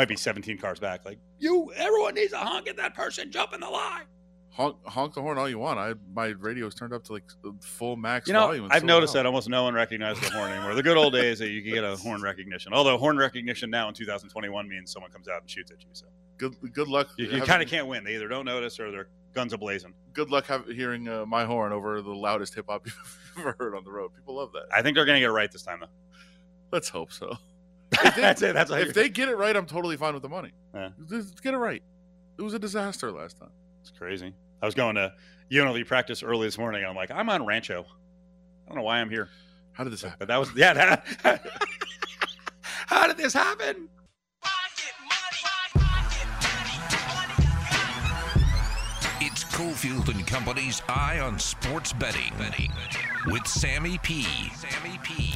[0.00, 1.04] Might be 17 cars back.
[1.04, 3.30] Like you, everyone needs a honk at that person.
[3.30, 4.04] Jump in the line.
[4.48, 5.78] Honk, honk the horn all you want.
[5.78, 7.24] I my radio's turned up to like
[7.60, 8.64] full max You know, volume.
[8.64, 9.24] and I've still noticed loud.
[9.24, 10.74] that almost no one recognizes the horn anymore.
[10.74, 12.72] The good old days that you could get a horn recognition.
[12.72, 15.88] Although horn recognition now in 2021 means someone comes out and shoots at you.
[15.92, 16.06] So
[16.38, 17.10] Good good luck.
[17.18, 18.02] you, you kind of can't win.
[18.02, 19.92] They either don't notice or they're guns ablazing.
[20.14, 23.76] Good luck have, hearing uh, my horn over the loudest hip hop you've ever heard
[23.76, 24.12] on the road.
[24.16, 24.64] People love that.
[24.74, 25.88] I think they're going to get it right this time, though.
[26.72, 27.36] Let's hope so.
[28.16, 28.54] that's it.
[28.54, 30.52] That's if they get it right, I'm totally fine with the money.
[30.74, 30.90] Yeah.
[31.08, 31.82] Just get it right.
[32.38, 33.50] It was a disaster last time.
[33.82, 34.34] It's crazy.
[34.62, 35.12] I was going to
[35.50, 36.82] UNLV practice early this morning.
[36.82, 37.84] And I'm like, I'm on Rancho.
[37.84, 39.28] I don't know why I'm here.
[39.72, 40.16] How did this happen?
[40.18, 40.72] But that was yeah.
[40.74, 41.06] That,
[42.62, 43.88] how did this happen?
[49.22, 52.32] It's Cofield and Company's Eye on Sports Betting
[53.26, 54.22] with Sammy P.
[54.54, 55.34] Sammy P.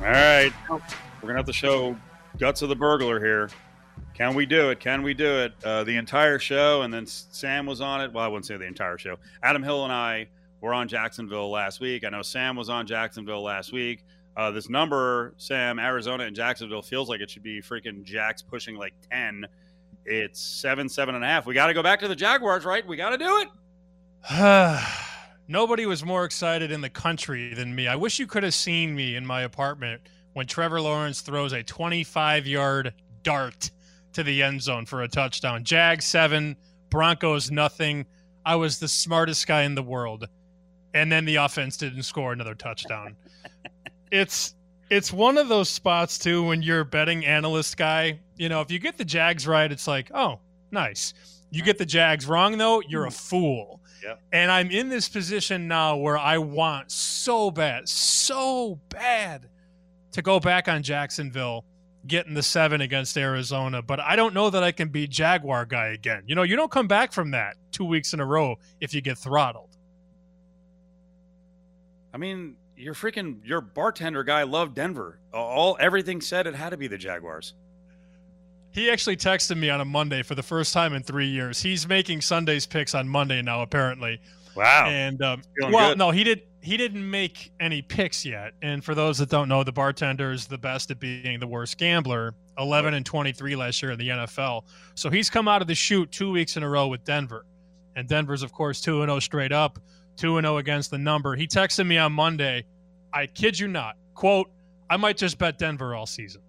[0.00, 0.80] All right, we're
[1.22, 1.96] gonna have to show
[2.38, 3.50] guts of the burglar here.
[4.14, 4.78] Can we do it?
[4.78, 5.54] Can we do it?
[5.64, 8.12] Uh, the entire show, and then Sam was on it.
[8.12, 9.16] Well, I wouldn't say the entire show.
[9.42, 10.28] Adam Hill and I
[10.60, 12.04] were on Jacksonville last week.
[12.04, 14.04] I know Sam was on Jacksonville last week.
[14.36, 18.76] Uh, this number, Sam, Arizona and Jacksonville feels like it should be freaking Jacks pushing
[18.76, 19.46] like ten.
[20.04, 21.44] It's seven, seven and a half.
[21.44, 22.86] We got to go back to the Jaguars, right?
[22.86, 23.48] We got to do it.
[25.50, 27.88] Nobody was more excited in the country than me.
[27.88, 30.02] I wish you could have seen me in my apartment
[30.34, 33.70] when Trevor Lawrence throws a 25 yard dart
[34.12, 35.64] to the end zone for a touchdown.
[35.64, 36.54] Jag seven,
[36.90, 38.04] Broncos nothing.
[38.44, 40.28] I was the smartest guy in the world.
[40.92, 43.16] And then the offense didn't score another touchdown.
[44.12, 44.54] it's
[44.90, 48.20] it's one of those spots too when you're a betting analyst guy.
[48.36, 51.14] You know, if you get the Jags right, it's like, oh, nice.
[51.50, 53.28] You get the Jags wrong though, you're a mm.
[53.28, 53.77] fool.
[54.02, 54.20] Yep.
[54.32, 59.48] And I'm in this position now where I want so bad, so bad
[60.12, 61.64] to go back on Jacksonville
[62.06, 65.88] getting the seven against Arizona, but I don't know that I can be Jaguar guy
[65.88, 66.22] again.
[66.26, 69.00] You know, you don't come back from that two weeks in a row if you
[69.00, 69.76] get throttled.
[72.12, 75.20] I mean, your freaking your bartender guy loved Denver.
[75.32, 77.54] All everything said it had to be the Jaguars.
[78.70, 81.60] He actually texted me on a Monday for the first time in three years.
[81.60, 84.20] He's making Sunday's picks on Monday now, apparently.
[84.54, 84.86] Wow.
[84.88, 85.98] And um, well, good.
[85.98, 86.42] no, he did.
[86.60, 88.52] He didn't make any picks yet.
[88.60, 91.78] And for those that don't know, the bartender is the best at being the worst
[91.78, 92.34] gambler.
[92.58, 94.64] Eleven and twenty-three last year in the NFL.
[94.96, 97.46] So he's come out of the shoot two weeks in a row with Denver,
[97.94, 99.78] and Denver's of course two and zero straight up,
[100.16, 101.36] two and zero against the number.
[101.36, 102.64] He texted me on Monday.
[103.12, 103.94] I kid you not.
[104.14, 104.50] Quote:
[104.90, 106.42] I might just bet Denver all season.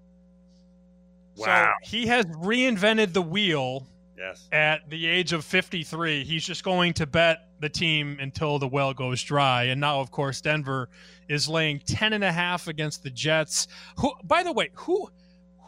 [1.40, 1.74] Wow.
[1.84, 4.48] So he has reinvented the wheel Yes.
[4.52, 6.26] at the age of 53.
[6.26, 9.64] He's just going to bet the team until the well goes dry.
[9.64, 10.90] And now, of course, Denver
[11.30, 13.68] is laying 10 and a half against the Jets.
[13.98, 15.10] Who, by the way, who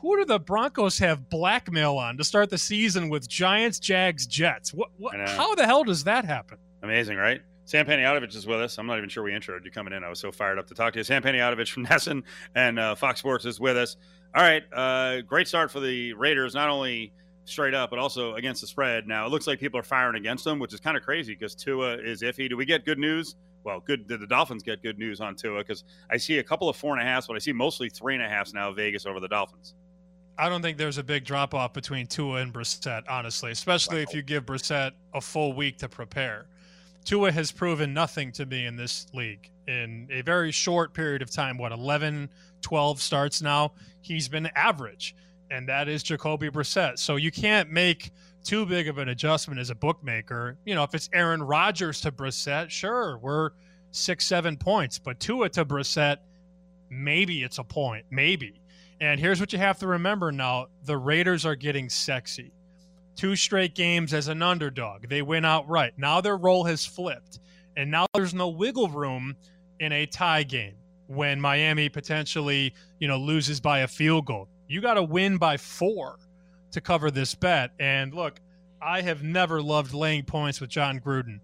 [0.02, 4.74] who do the Broncos have blackmail on to start the season with Giants, Jags, Jets?
[4.74, 6.58] What, what how the hell does that happen?
[6.84, 7.42] Amazing, right?
[7.72, 8.78] Sam Panayotovich is with us.
[8.78, 10.04] I'm not even sure we introed you coming in.
[10.04, 11.06] I was so fired up to talk to you.
[11.06, 13.96] Sam Panayotovich from NESN and uh, Fox Sports is with us.
[14.36, 17.14] All right, uh, great start for the Raiders, not only
[17.46, 19.08] straight up, but also against the spread.
[19.08, 21.56] Now, it looks like people are firing against them, which is kind of crazy because
[21.56, 22.50] Tua is iffy.
[22.50, 23.38] Do we get good news?
[23.64, 24.06] Well, good.
[24.06, 25.60] Did the Dolphins get good news on Tua?
[25.60, 28.16] Because I see a couple of four and a halfs, but I see mostly three
[28.16, 29.76] and a halfs now, Vegas over the Dolphins.
[30.38, 34.14] I don't think there's a big drop off between Tua and Brissett, honestly, especially if
[34.14, 36.48] you give Brissett a full week to prepare.
[37.04, 41.32] Tua has proven nothing to me in this league in a very short period of
[41.32, 41.58] time.
[41.58, 42.30] What, 11,
[42.62, 43.74] 12 starts now?
[44.02, 45.16] He's been average,
[45.50, 47.00] and that is Jacoby Brissett.
[47.00, 48.12] So you can't make
[48.44, 50.58] too big of an adjustment as a bookmaker.
[50.66, 53.52] You know, if it's Aaron Rodgers to Brissett, sure, we're
[53.92, 56.18] six, seven points, but Tua to Brissett,
[56.90, 58.62] maybe it's a point, maybe.
[59.00, 62.54] And here's what you have to remember now the Raiders are getting sexy.
[63.16, 65.08] Two straight games as an underdog.
[65.08, 65.94] They win outright.
[65.98, 67.40] Now their role has flipped.
[67.78, 69.36] And now there's no wiggle room
[69.80, 70.76] in a tie game
[71.08, 74.48] when Miami potentially, you know, loses by a field goal.
[74.68, 76.18] You got to win by 4
[76.72, 77.72] to cover this bet.
[77.80, 78.40] And look,
[78.82, 81.40] I have never loved laying points with Jon Gruden.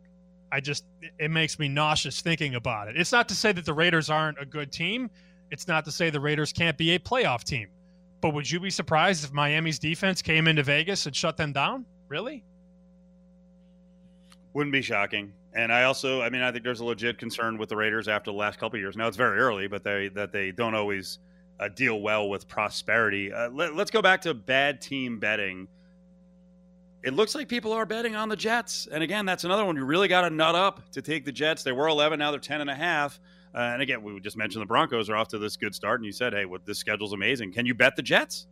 [0.51, 0.85] I just
[1.19, 2.97] it makes me nauseous thinking about it.
[2.97, 5.09] It's not to say that the Raiders aren't a good team.
[5.51, 7.67] It's not to say the Raiders can't be a playoff team.
[8.21, 11.85] But would you be surprised if Miami's defense came into Vegas and shut them down?
[12.07, 12.43] Really?
[14.53, 15.33] Wouldn't be shocking.
[15.53, 18.31] And I also, I mean, I think there's a legit concern with the Raiders after
[18.31, 18.95] the last couple years.
[18.95, 21.19] Now it's very early, but they that they don't always
[21.59, 23.31] uh, deal well with prosperity.
[23.31, 25.67] Uh, let, let's go back to bad team betting.
[27.03, 29.85] It looks like people are betting on the Jets, and again, that's another one you
[29.85, 31.63] really got to nut up to take the Jets.
[31.63, 33.19] They were 11, now they're 10 and a half.
[33.53, 36.05] Uh, and again, we just mentioned the Broncos are off to this good start, and
[36.05, 38.47] you said, "Hey, what this schedule's amazing." Can you bet the Jets?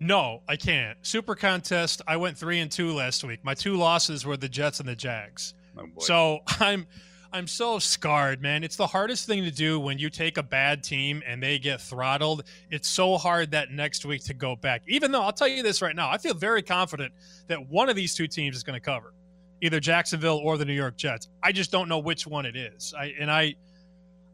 [0.00, 0.96] No, I can't.
[1.02, 2.00] Super contest.
[2.08, 3.40] I went three and two last week.
[3.44, 5.54] My two losses were the Jets and the Jags.
[5.78, 6.86] Oh, so I'm
[7.32, 8.64] I'm so scarred, man.
[8.64, 11.80] It's the hardest thing to do when you take a bad team and they get
[11.80, 12.44] throttled.
[12.70, 14.82] It's so hard that next week to go back.
[14.88, 17.12] Even though I'll tell you this right now, I feel very confident
[17.46, 19.14] that one of these two teams is going to cover,
[19.60, 21.28] either Jacksonville or the New York Jets.
[21.42, 22.92] I just don't know which one it is.
[22.98, 23.54] I and I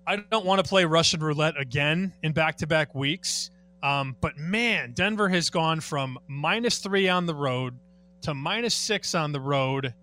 [0.06, 3.50] I don't want to play Russian roulette again in back-to-back weeks.
[3.82, 7.78] Um, but man, Denver has gone from minus three on the road
[8.22, 9.94] to minus six on the road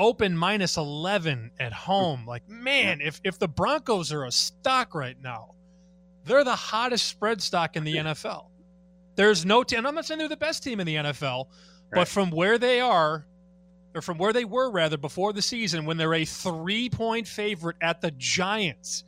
[0.00, 2.24] open minus 11 at home.
[2.26, 5.54] Like, man, if, if the Broncos are a stock right now,
[6.24, 8.46] they're the hottest spread stock in the NFL.
[9.16, 11.48] There's no team, I'm not saying they're the best team in the NFL,
[11.90, 12.08] but right.
[12.08, 13.26] from where they are,
[13.94, 17.76] or from where they were rather before the season, when they're a three point favorite
[17.82, 19.04] at the Giants,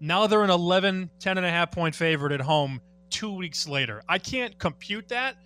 [0.00, 2.80] now they're an 11, 10 and a half point favorite at home
[3.10, 4.02] two weeks later.
[4.08, 5.36] I can't compute that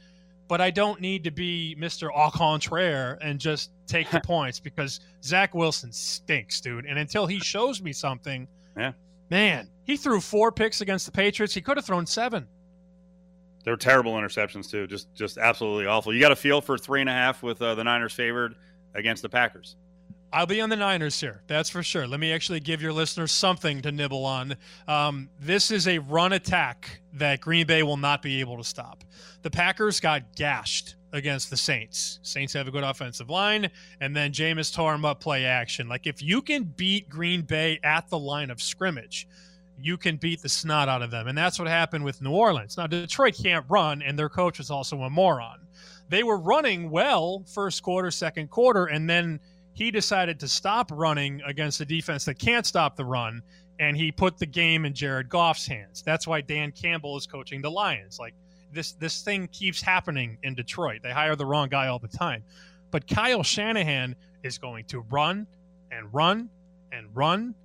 [0.49, 2.11] but I don't need to be Mr.
[2.15, 6.87] Au contraire and just take the points because Zach Wilson stinks, dude.
[6.87, 8.47] And until he shows me something,
[8.77, 8.93] yeah,
[9.31, 11.55] man, he threw four picks against the Patriots.
[11.55, 12.47] He could have thrown seven.
[13.65, 16.13] They were terrible interceptions too, just just absolutely awful.
[16.13, 18.55] You got a feel for three and a half with uh, the Niners favored
[18.95, 19.77] against the Packers.
[20.35, 21.43] I'll be on the Niners here.
[21.47, 22.09] That's for sure.
[22.09, 24.57] Let me actually give your listeners something to nibble on.
[24.89, 29.05] Um, this is a run attack that Green Bay will not be able to stop.
[29.43, 32.19] The Packers got gashed against the Saints.
[32.23, 33.71] Saints have a good offensive line,
[34.01, 35.89] and then Jameis tore him up play action.
[35.89, 39.29] Like if you can beat Green Bay at the line of scrimmage,
[39.79, 41.29] you can beat the snot out of them.
[41.29, 42.77] And that's what happened with New Orleans.
[42.77, 45.61] Now, Detroit can't run, and their coach was also a moron.
[46.09, 49.39] They were running well first quarter, second quarter, and then–
[49.75, 53.43] he decided to stop running against a defense that can't stop the run,
[53.79, 56.03] and he put the game in Jared Goff's hands.
[56.03, 58.19] That's why Dan Campbell is coaching the Lions.
[58.19, 58.35] Like
[58.73, 61.01] this, this thing keeps happening in Detroit.
[61.03, 62.45] They hire the wrong guy all the time.
[62.93, 64.15] But Kyle Shanahan
[64.45, 65.49] is going to run
[65.91, 66.51] and run
[66.93, 67.57] and run,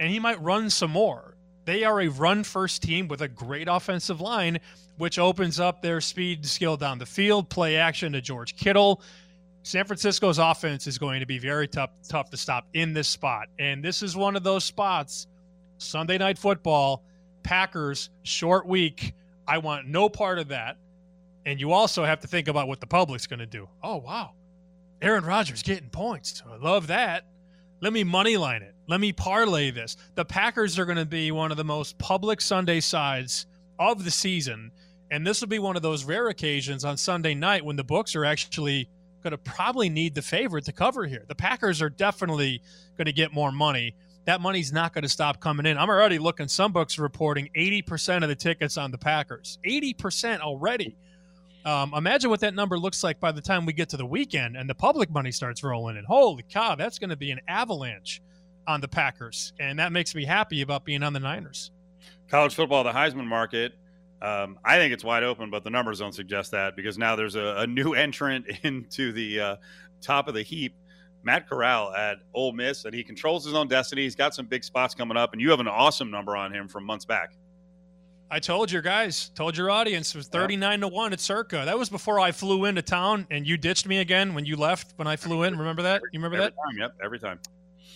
[0.00, 1.36] and he might run some more.
[1.66, 4.58] They are a run first team with a great offensive line,
[4.96, 9.02] which opens up their speed and skill down the field, play action to George Kittle.
[9.64, 13.48] San Francisco's offense is going to be very tough tough to stop in this spot.
[13.58, 15.28] And this is one of those spots.
[15.78, 17.04] Sunday night football,
[17.42, 19.14] Packers, short week.
[19.46, 20.78] I want no part of that.
[21.46, 23.68] And you also have to think about what the public's going to do.
[23.82, 24.32] Oh, wow.
[25.00, 26.42] Aaron Rodgers getting points.
[26.48, 27.26] I love that.
[27.80, 28.74] Let me money line it.
[28.88, 29.96] Let me parlay this.
[30.14, 33.46] The Packers are going to be one of the most public Sunday sides
[33.78, 34.70] of the season.
[35.10, 38.16] And this will be one of those rare occasions on Sunday night when the books
[38.16, 38.88] are actually–
[39.22, 41.24] going to probably need the favorite to cover here.
[41.28, 42.62] The Packers are definitely
[42.96, 43.94] going to get more money.
[44.24, 45.76] That money's not going to stop coming in.
[45.76, 49.58] I'm already looking, some books reporting 80% of the tickets on the Packers.
[49.66, 50.96] 80% already.
[51.64, 54.56] Um, imagine what that number looks like by the time we get to the weekend
[54.56, 56.04] and the public money starts rolling in.
[56.04, 58.20] Holy cow, that's going to be an avalanche
[58.66, 59.52] on the Packers.
[59.60, 61.70] And that makes me happy about being on the Niners.
[62.28, 63.74] College football, the Heisman market
[64.22, 67.34] um, I think it's wide open, but the numbers don't suggest that because now there's
[67.34, 69.56] a, a new entrant into the uh,
[70.00, 70.74] top of the heap.
[71.24, 74.02] Matt Corral at Ole Miss, and he controls his own destiny.
[74.02, 76.66] He's got some big spots coming up, and you have an awesome number on him
[76.66, 77.32] from months back.
[78.28, 81.62] I told your guys, told your audience, it was 39 to 1 at Circa.
[81.66, 84.94] That was before I flew into town and you ditched me again when you left
[84.96, 85.58] when I flew in.
[85.58, 86.00] Remember that?
[86.12, 86.54] You remember every that?
[86.54, 87.38] Time, yep, every time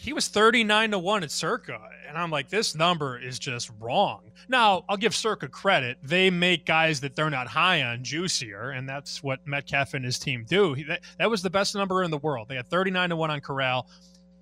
[0.01, 1.81] he was 39 to 1 at Circa.
[2.09, 4.31] And I'm like, this number is just wrong.
[4.49, 5.99] Now, I'll give Circa credit.
[6.03, 10.19] They make guys that they're not high on juicier, and that's what Metcalf and his
[10.19, 10.75] team do.
[10.75, 12.49] He, that, that was the best number in the world.
[12.49, 13.89] They had 39 to 1 on Corral.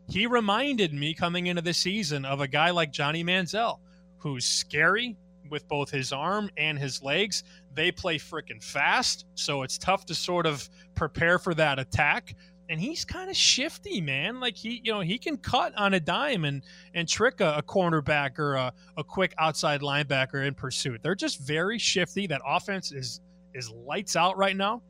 [0.08, 3.78] He reminded me coming into the season of a guy like Johnny Manziel,
[4.18, 5.16] who's scary
[5.50, 7.44] with both his arm and his legs.
[7.74, 12.34] They play freaking fast, so it's tough to sort of prepare for that attack
[12.68, 14.40] and he's kind of shifty, man.
[14.40, 16.62] Like he, you know, he can cut on a dime and
[16.94, 21.02] and trick a, a cornerback or a, a quick outside linebacker in pursuit.
[21.02, 22.26] They're just very shifty.
[22.26, 23.20] That offense is
[23.54, 24.82] is lights out right now.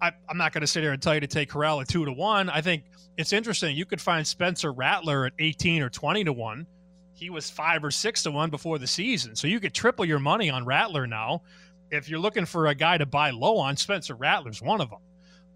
[0.00, 2.04] I, am not going to sit here and tell you to take Corral at two
[2.04, 2.48] to one.
[2.48, 2.84] I think
[3.16, 3.76] it's interesting.
[3.76, 6.66] You could find Spencer Rattler at 18 or 20 to 1.
[7.14, 9.34] He was 5 or 6 to 1 before the season.
[9.34, 11.42] So you could triple your money on Rattler now.
[11.90, 15.00] If you're looking for a guy to buy low on, Spencer Rattler's one of them.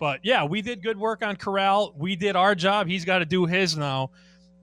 [0.03, 1.95] But yeah, we did good work on Corral.
[1.97, 2.89] We did our job.
[2.89, 4.11] He's got to do his now.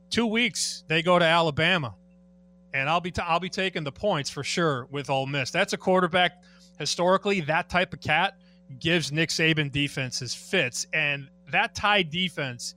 [0.10, 1.96] Two weeks, they go to Alabama,
[2.74, 5.50] and I'll be t- I'll be taking the points for sure with Ole Miss.
[5.50, 6.44] That's a quarterback
[6.78, 7.40] historically.
[7.40, 8.38] That type of cat
[8.80, 12.76] gives Nick Saban defenses fits, and that Tide defense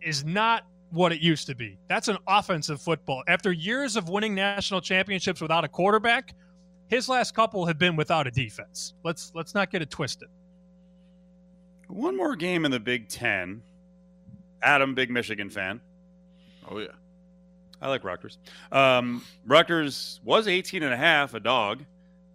[0.00, 1.80] is not what it used to be.
[1.88, 3.24] That's an offensive football.
[3.26, 6.32] After years of winning national championships without a quarterback,
[6.86, 8.94] his last couple have been without a defense.
[9.02, 10.28] Let's let's not get it twisted.
[11.88, 13.62] One more game in the Big Ten.
[14.62, 15.80] Adam, big Michigan fan.
[16.68, 16.88] Oh, yeah.
[17.80, 18.38] I like Rutgers.
[18.72, 21.84] Um, Rutgers was 18 and a half, a dog.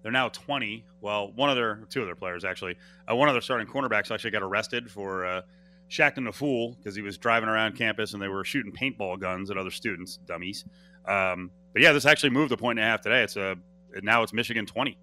[0.02, 0.86] They're now 20.
[1.02, 2.78] Well, one of their, two of their players actually,
[3.10, 5.42] uh, one of their starting cornerbacks actually got arrested for uh,
[5.90, 9.52] shacking a fool because he was driving around campus and they were shooting paintball guns
[9.52, 10.66] at other students, dummies.
[11.06, 13.24] Um, but yeah, this actually moved a point and a half today.
[13.24, 13.56] It's a
[14.02, 14.98] now it's Michigan 20.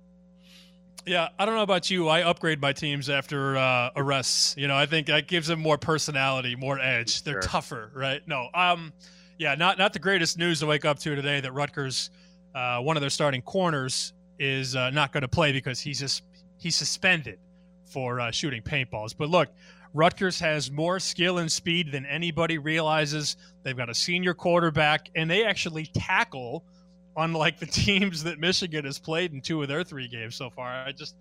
[1.06, 2.08] Yeah, I don't know about you.
[2.08, 4.54] I upgrade my teams after uh, arrests.
[4.56, 7.22] You know, I think that gives them more personality, more edge.
[7.22, 7.42] They're Sure.
[7.42, 8.20] tougher, right?
[8.26, 8.92] No, um,
[9.38, 11.40] yeah, not not the greatest news to wake up to today.
[11.40, 12.10] That Rutgers,
[12.54, 16.22] uh, one of their starting corners, is uh, not going to play because he's just
[16.58, 17.38] he's suspended
[17.86, 19.14] for uh, shooting paintballs.
[19.16, 19.48] But look,
[19.94, 23.36] Rutgers has more skill and speed than anybody realizes.
[23.62, 26.64] They've got a senior quarterback, and they actually tackle
[27.16, 30.68] unlike the teams that Michigan has played in two of their three games so far.
[30.68, 31.16] I just,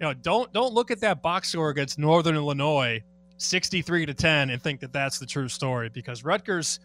[0.00, 3.02] you know, don't don't look at that box score against Northern Illinois,
[3.38, 6.80] sixty-three to ten, and think that that's the true story because Rutgers,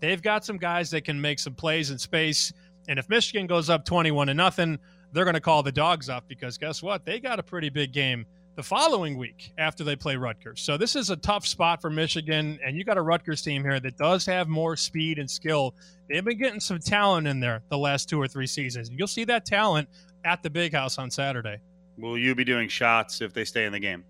[0.00, 2.52] they've got some guys that can make some plays in space,
[2.88, 4.78] and if Michigan goes up twenty-one to nothing,
[5.12, 7.04] they're going to call the dogs off because guess what?
[7.04, 8.26] They got a pretty big game
[8.60, 10.60] the following week after they play Rutgers.
[10.60, 13.80] So this is a tough spot for Michigan, and you got a Rutgers team here
[13.80, 15.74] that does have more speed and skill.
[16.10, 18.90] They've been getting some talent in there the last two or three seasons.
[18.94, 19.88] You'll see that talent
[20.26, 21.56] at the Big House on Saturday.
[21.96, 24.04] Will you be doing shots if they stay in the game?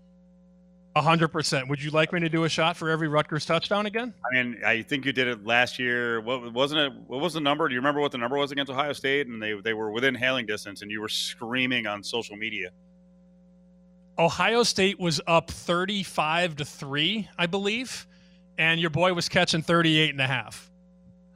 [0.97, 1.69] A hundred percent.
[1.69, 4.13] Would you like me to do a shot for every Rutgers touchdown again?
[4.29, 6.19] I mean, I think you did it last year.
[6.19, 6.93] What wasn't it?
[7.07, 7.69] What was the number?
[7.69, 9.27] Do you remember what the number was against Ohio State?
[9.27, 12.71] And they they were within hailing distance, and you were screaming on social media.
[14.21, 18.05] Ohio State was up 35 to 3, I believe,
[18.55, 20.69] and your boy was catching 38 and a half.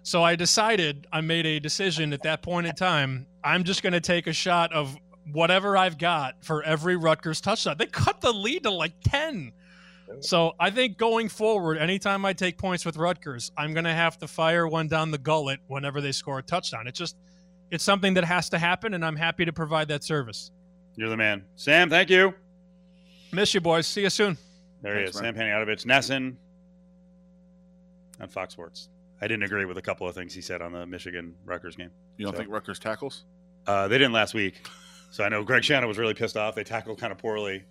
[0.03, 3.93] So I decided, I made a decision at that point in time, I'm just going
[3.93, 4.95] to take a shot of
[5.31, 7.77] whatever I've got for every Rutgers touchdown.
[7.79, 9.51] They cut the lead to like 10.
[10.19, 14.19] So I think going forward, anytime I take points with Rutgers, I'm going to have
[14.19, 16.85] to fire one down the gullet whenever they score a touchdown.
[16.85, 17.15] It's just,
[17.71, 20.51] it's something that has to happen, and I'm happy to provide that service.
[20.95, 21.89] You're the man, Sam.
[21.89, 22.35] Thank you.
[23.35, 23.85] Miss you, boys.
[23.85, 24.37] See you soon.
[24.81, 25.35] There he Thanks, is, man.
[25.35, 26.35] Sam Panayotovich, NESN
[28.21, 28.89] on Fox Sports.
[29.21, 31.91] I didn't agree with a couple of things he said on the Michigan Rutgers game.
[32.17, 33.25] You don't So- think Rutgers tackles?
[33.67, 34.65] Uh, they didn't last week,
[35.11, 36.55] so I know Greg Schiano was really pissed off.
[36.55, 37.63] They tackled kind of poorly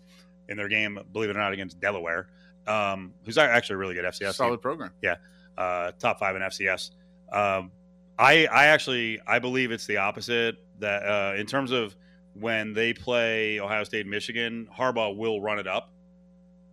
[0.48, 2.28] in their game, believe it or not, against Delaware,
[2.66, 4.18] um, who's actually a really good FCS.
[4.18, 4.32] team.
[4.32, 4.90] Solid program.
[5.02, 5.16] Yeah.
[5.56, 6.90] Uh, top five in FCS.
[7.32, 7.70] Um,
[8.18, 10.56] I I actually I believe it's the opposite.
[10.80, 11.94] That uh, in terms of
[12.34, 15.92] when they play Ohio State, and Michigan, Harbaugh will run it up.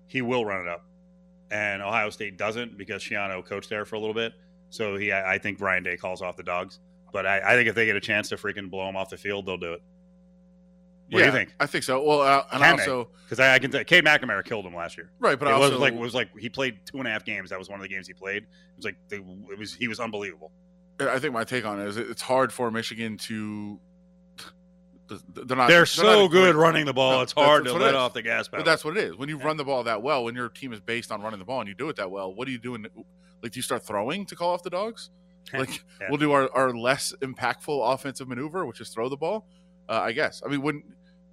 [0.08, 0.86] He will run it up,
[1.50, 4.34] and Ohio State doesn't because Schiano coached there for a little bit.
[4.70, 6.80] So he I think Ryan Day calls off the dogs.
[7.14, 9.18] But I, I think if they get a chance to freaking blow him off the
[9.18, 9.82] field, they'll do it.
[11.10, 11.54] What do you think?
[11.60, 12.02] I think so.
[12.02, 14.98] Well, uh, and Can also Because I, I can tell Cade McNamara killed him last
[14.98, 15.12] year.
[15.20, 17.26] right, but it also was like it was like he played two and a half
[17.26, 17.50] games.
[17.50, 18.44] That was one of the games he played.
[18.44, 20.52] It was like they, it was he was unbelievable.
[21.02, 23.80] I think my take on it is it's hard for Michigan to.
[25.34, 25.68] They're not.
[25.68, 27.14] They're, not so a good great- running the ball.
[27.14, 28.64] No, it's hard to let off the gas pedal.
[28.64, 29.16] But that's what it is.
[29.18, 31.46] When you run the ball that well, when your team is based on running the
[31.46, 32.86] ball and you do it that well, what are you doing?
[33.42, 35.10] Like, do you start throwing to call off the dogs?
[35.54, 36.08] Like, Yeah.
[36.10, 39.48] we'll do our, our less impactful offensive maneuver, which is throw the ball.
[39.90, 40.42] Uh, I guess.
[40.46, 40.84] I mean, when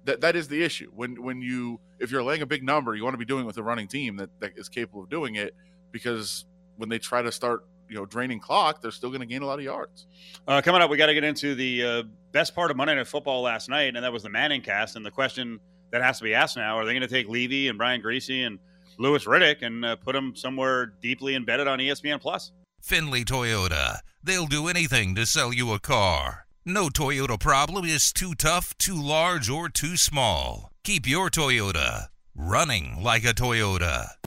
[0.05, 0.91] that that is the issue.
[0.95, 3.47] When when you if you're laying a big number, you want to be doing it
[3.47, 5.53] with a running team that, that is capable of doing it
[5.91, 6.45] because
[6.77, 9.45] when they try to start you know draining clock, they're still going to gain a
[9.45, 10.07] lot of yards.
[10.47, 13.07] Uh, coming up, we got to get into the uh, best part of Monday Night
[13.07, 14.95] Football last night, and that was the Manning cast.
[14.95, 15.59] And the question
[15.91, 18.45] that has to be asked now: Are they going to take Levy and Brian Griese
[18.45, 18.59] and
[18.97, 22.51] Louis Riddick and uh, put them somewhere deeply embedded on ESPN Plus?
[22.81, 23.99] Findlay Toyota.
[24.23, 26.45] They'll do anything to sell you a car.
[26.65, 30.69] No Toyota problem is too tough, too large, or too small.
[30.83, 34.09] Keep your Toyota running like a Toyota.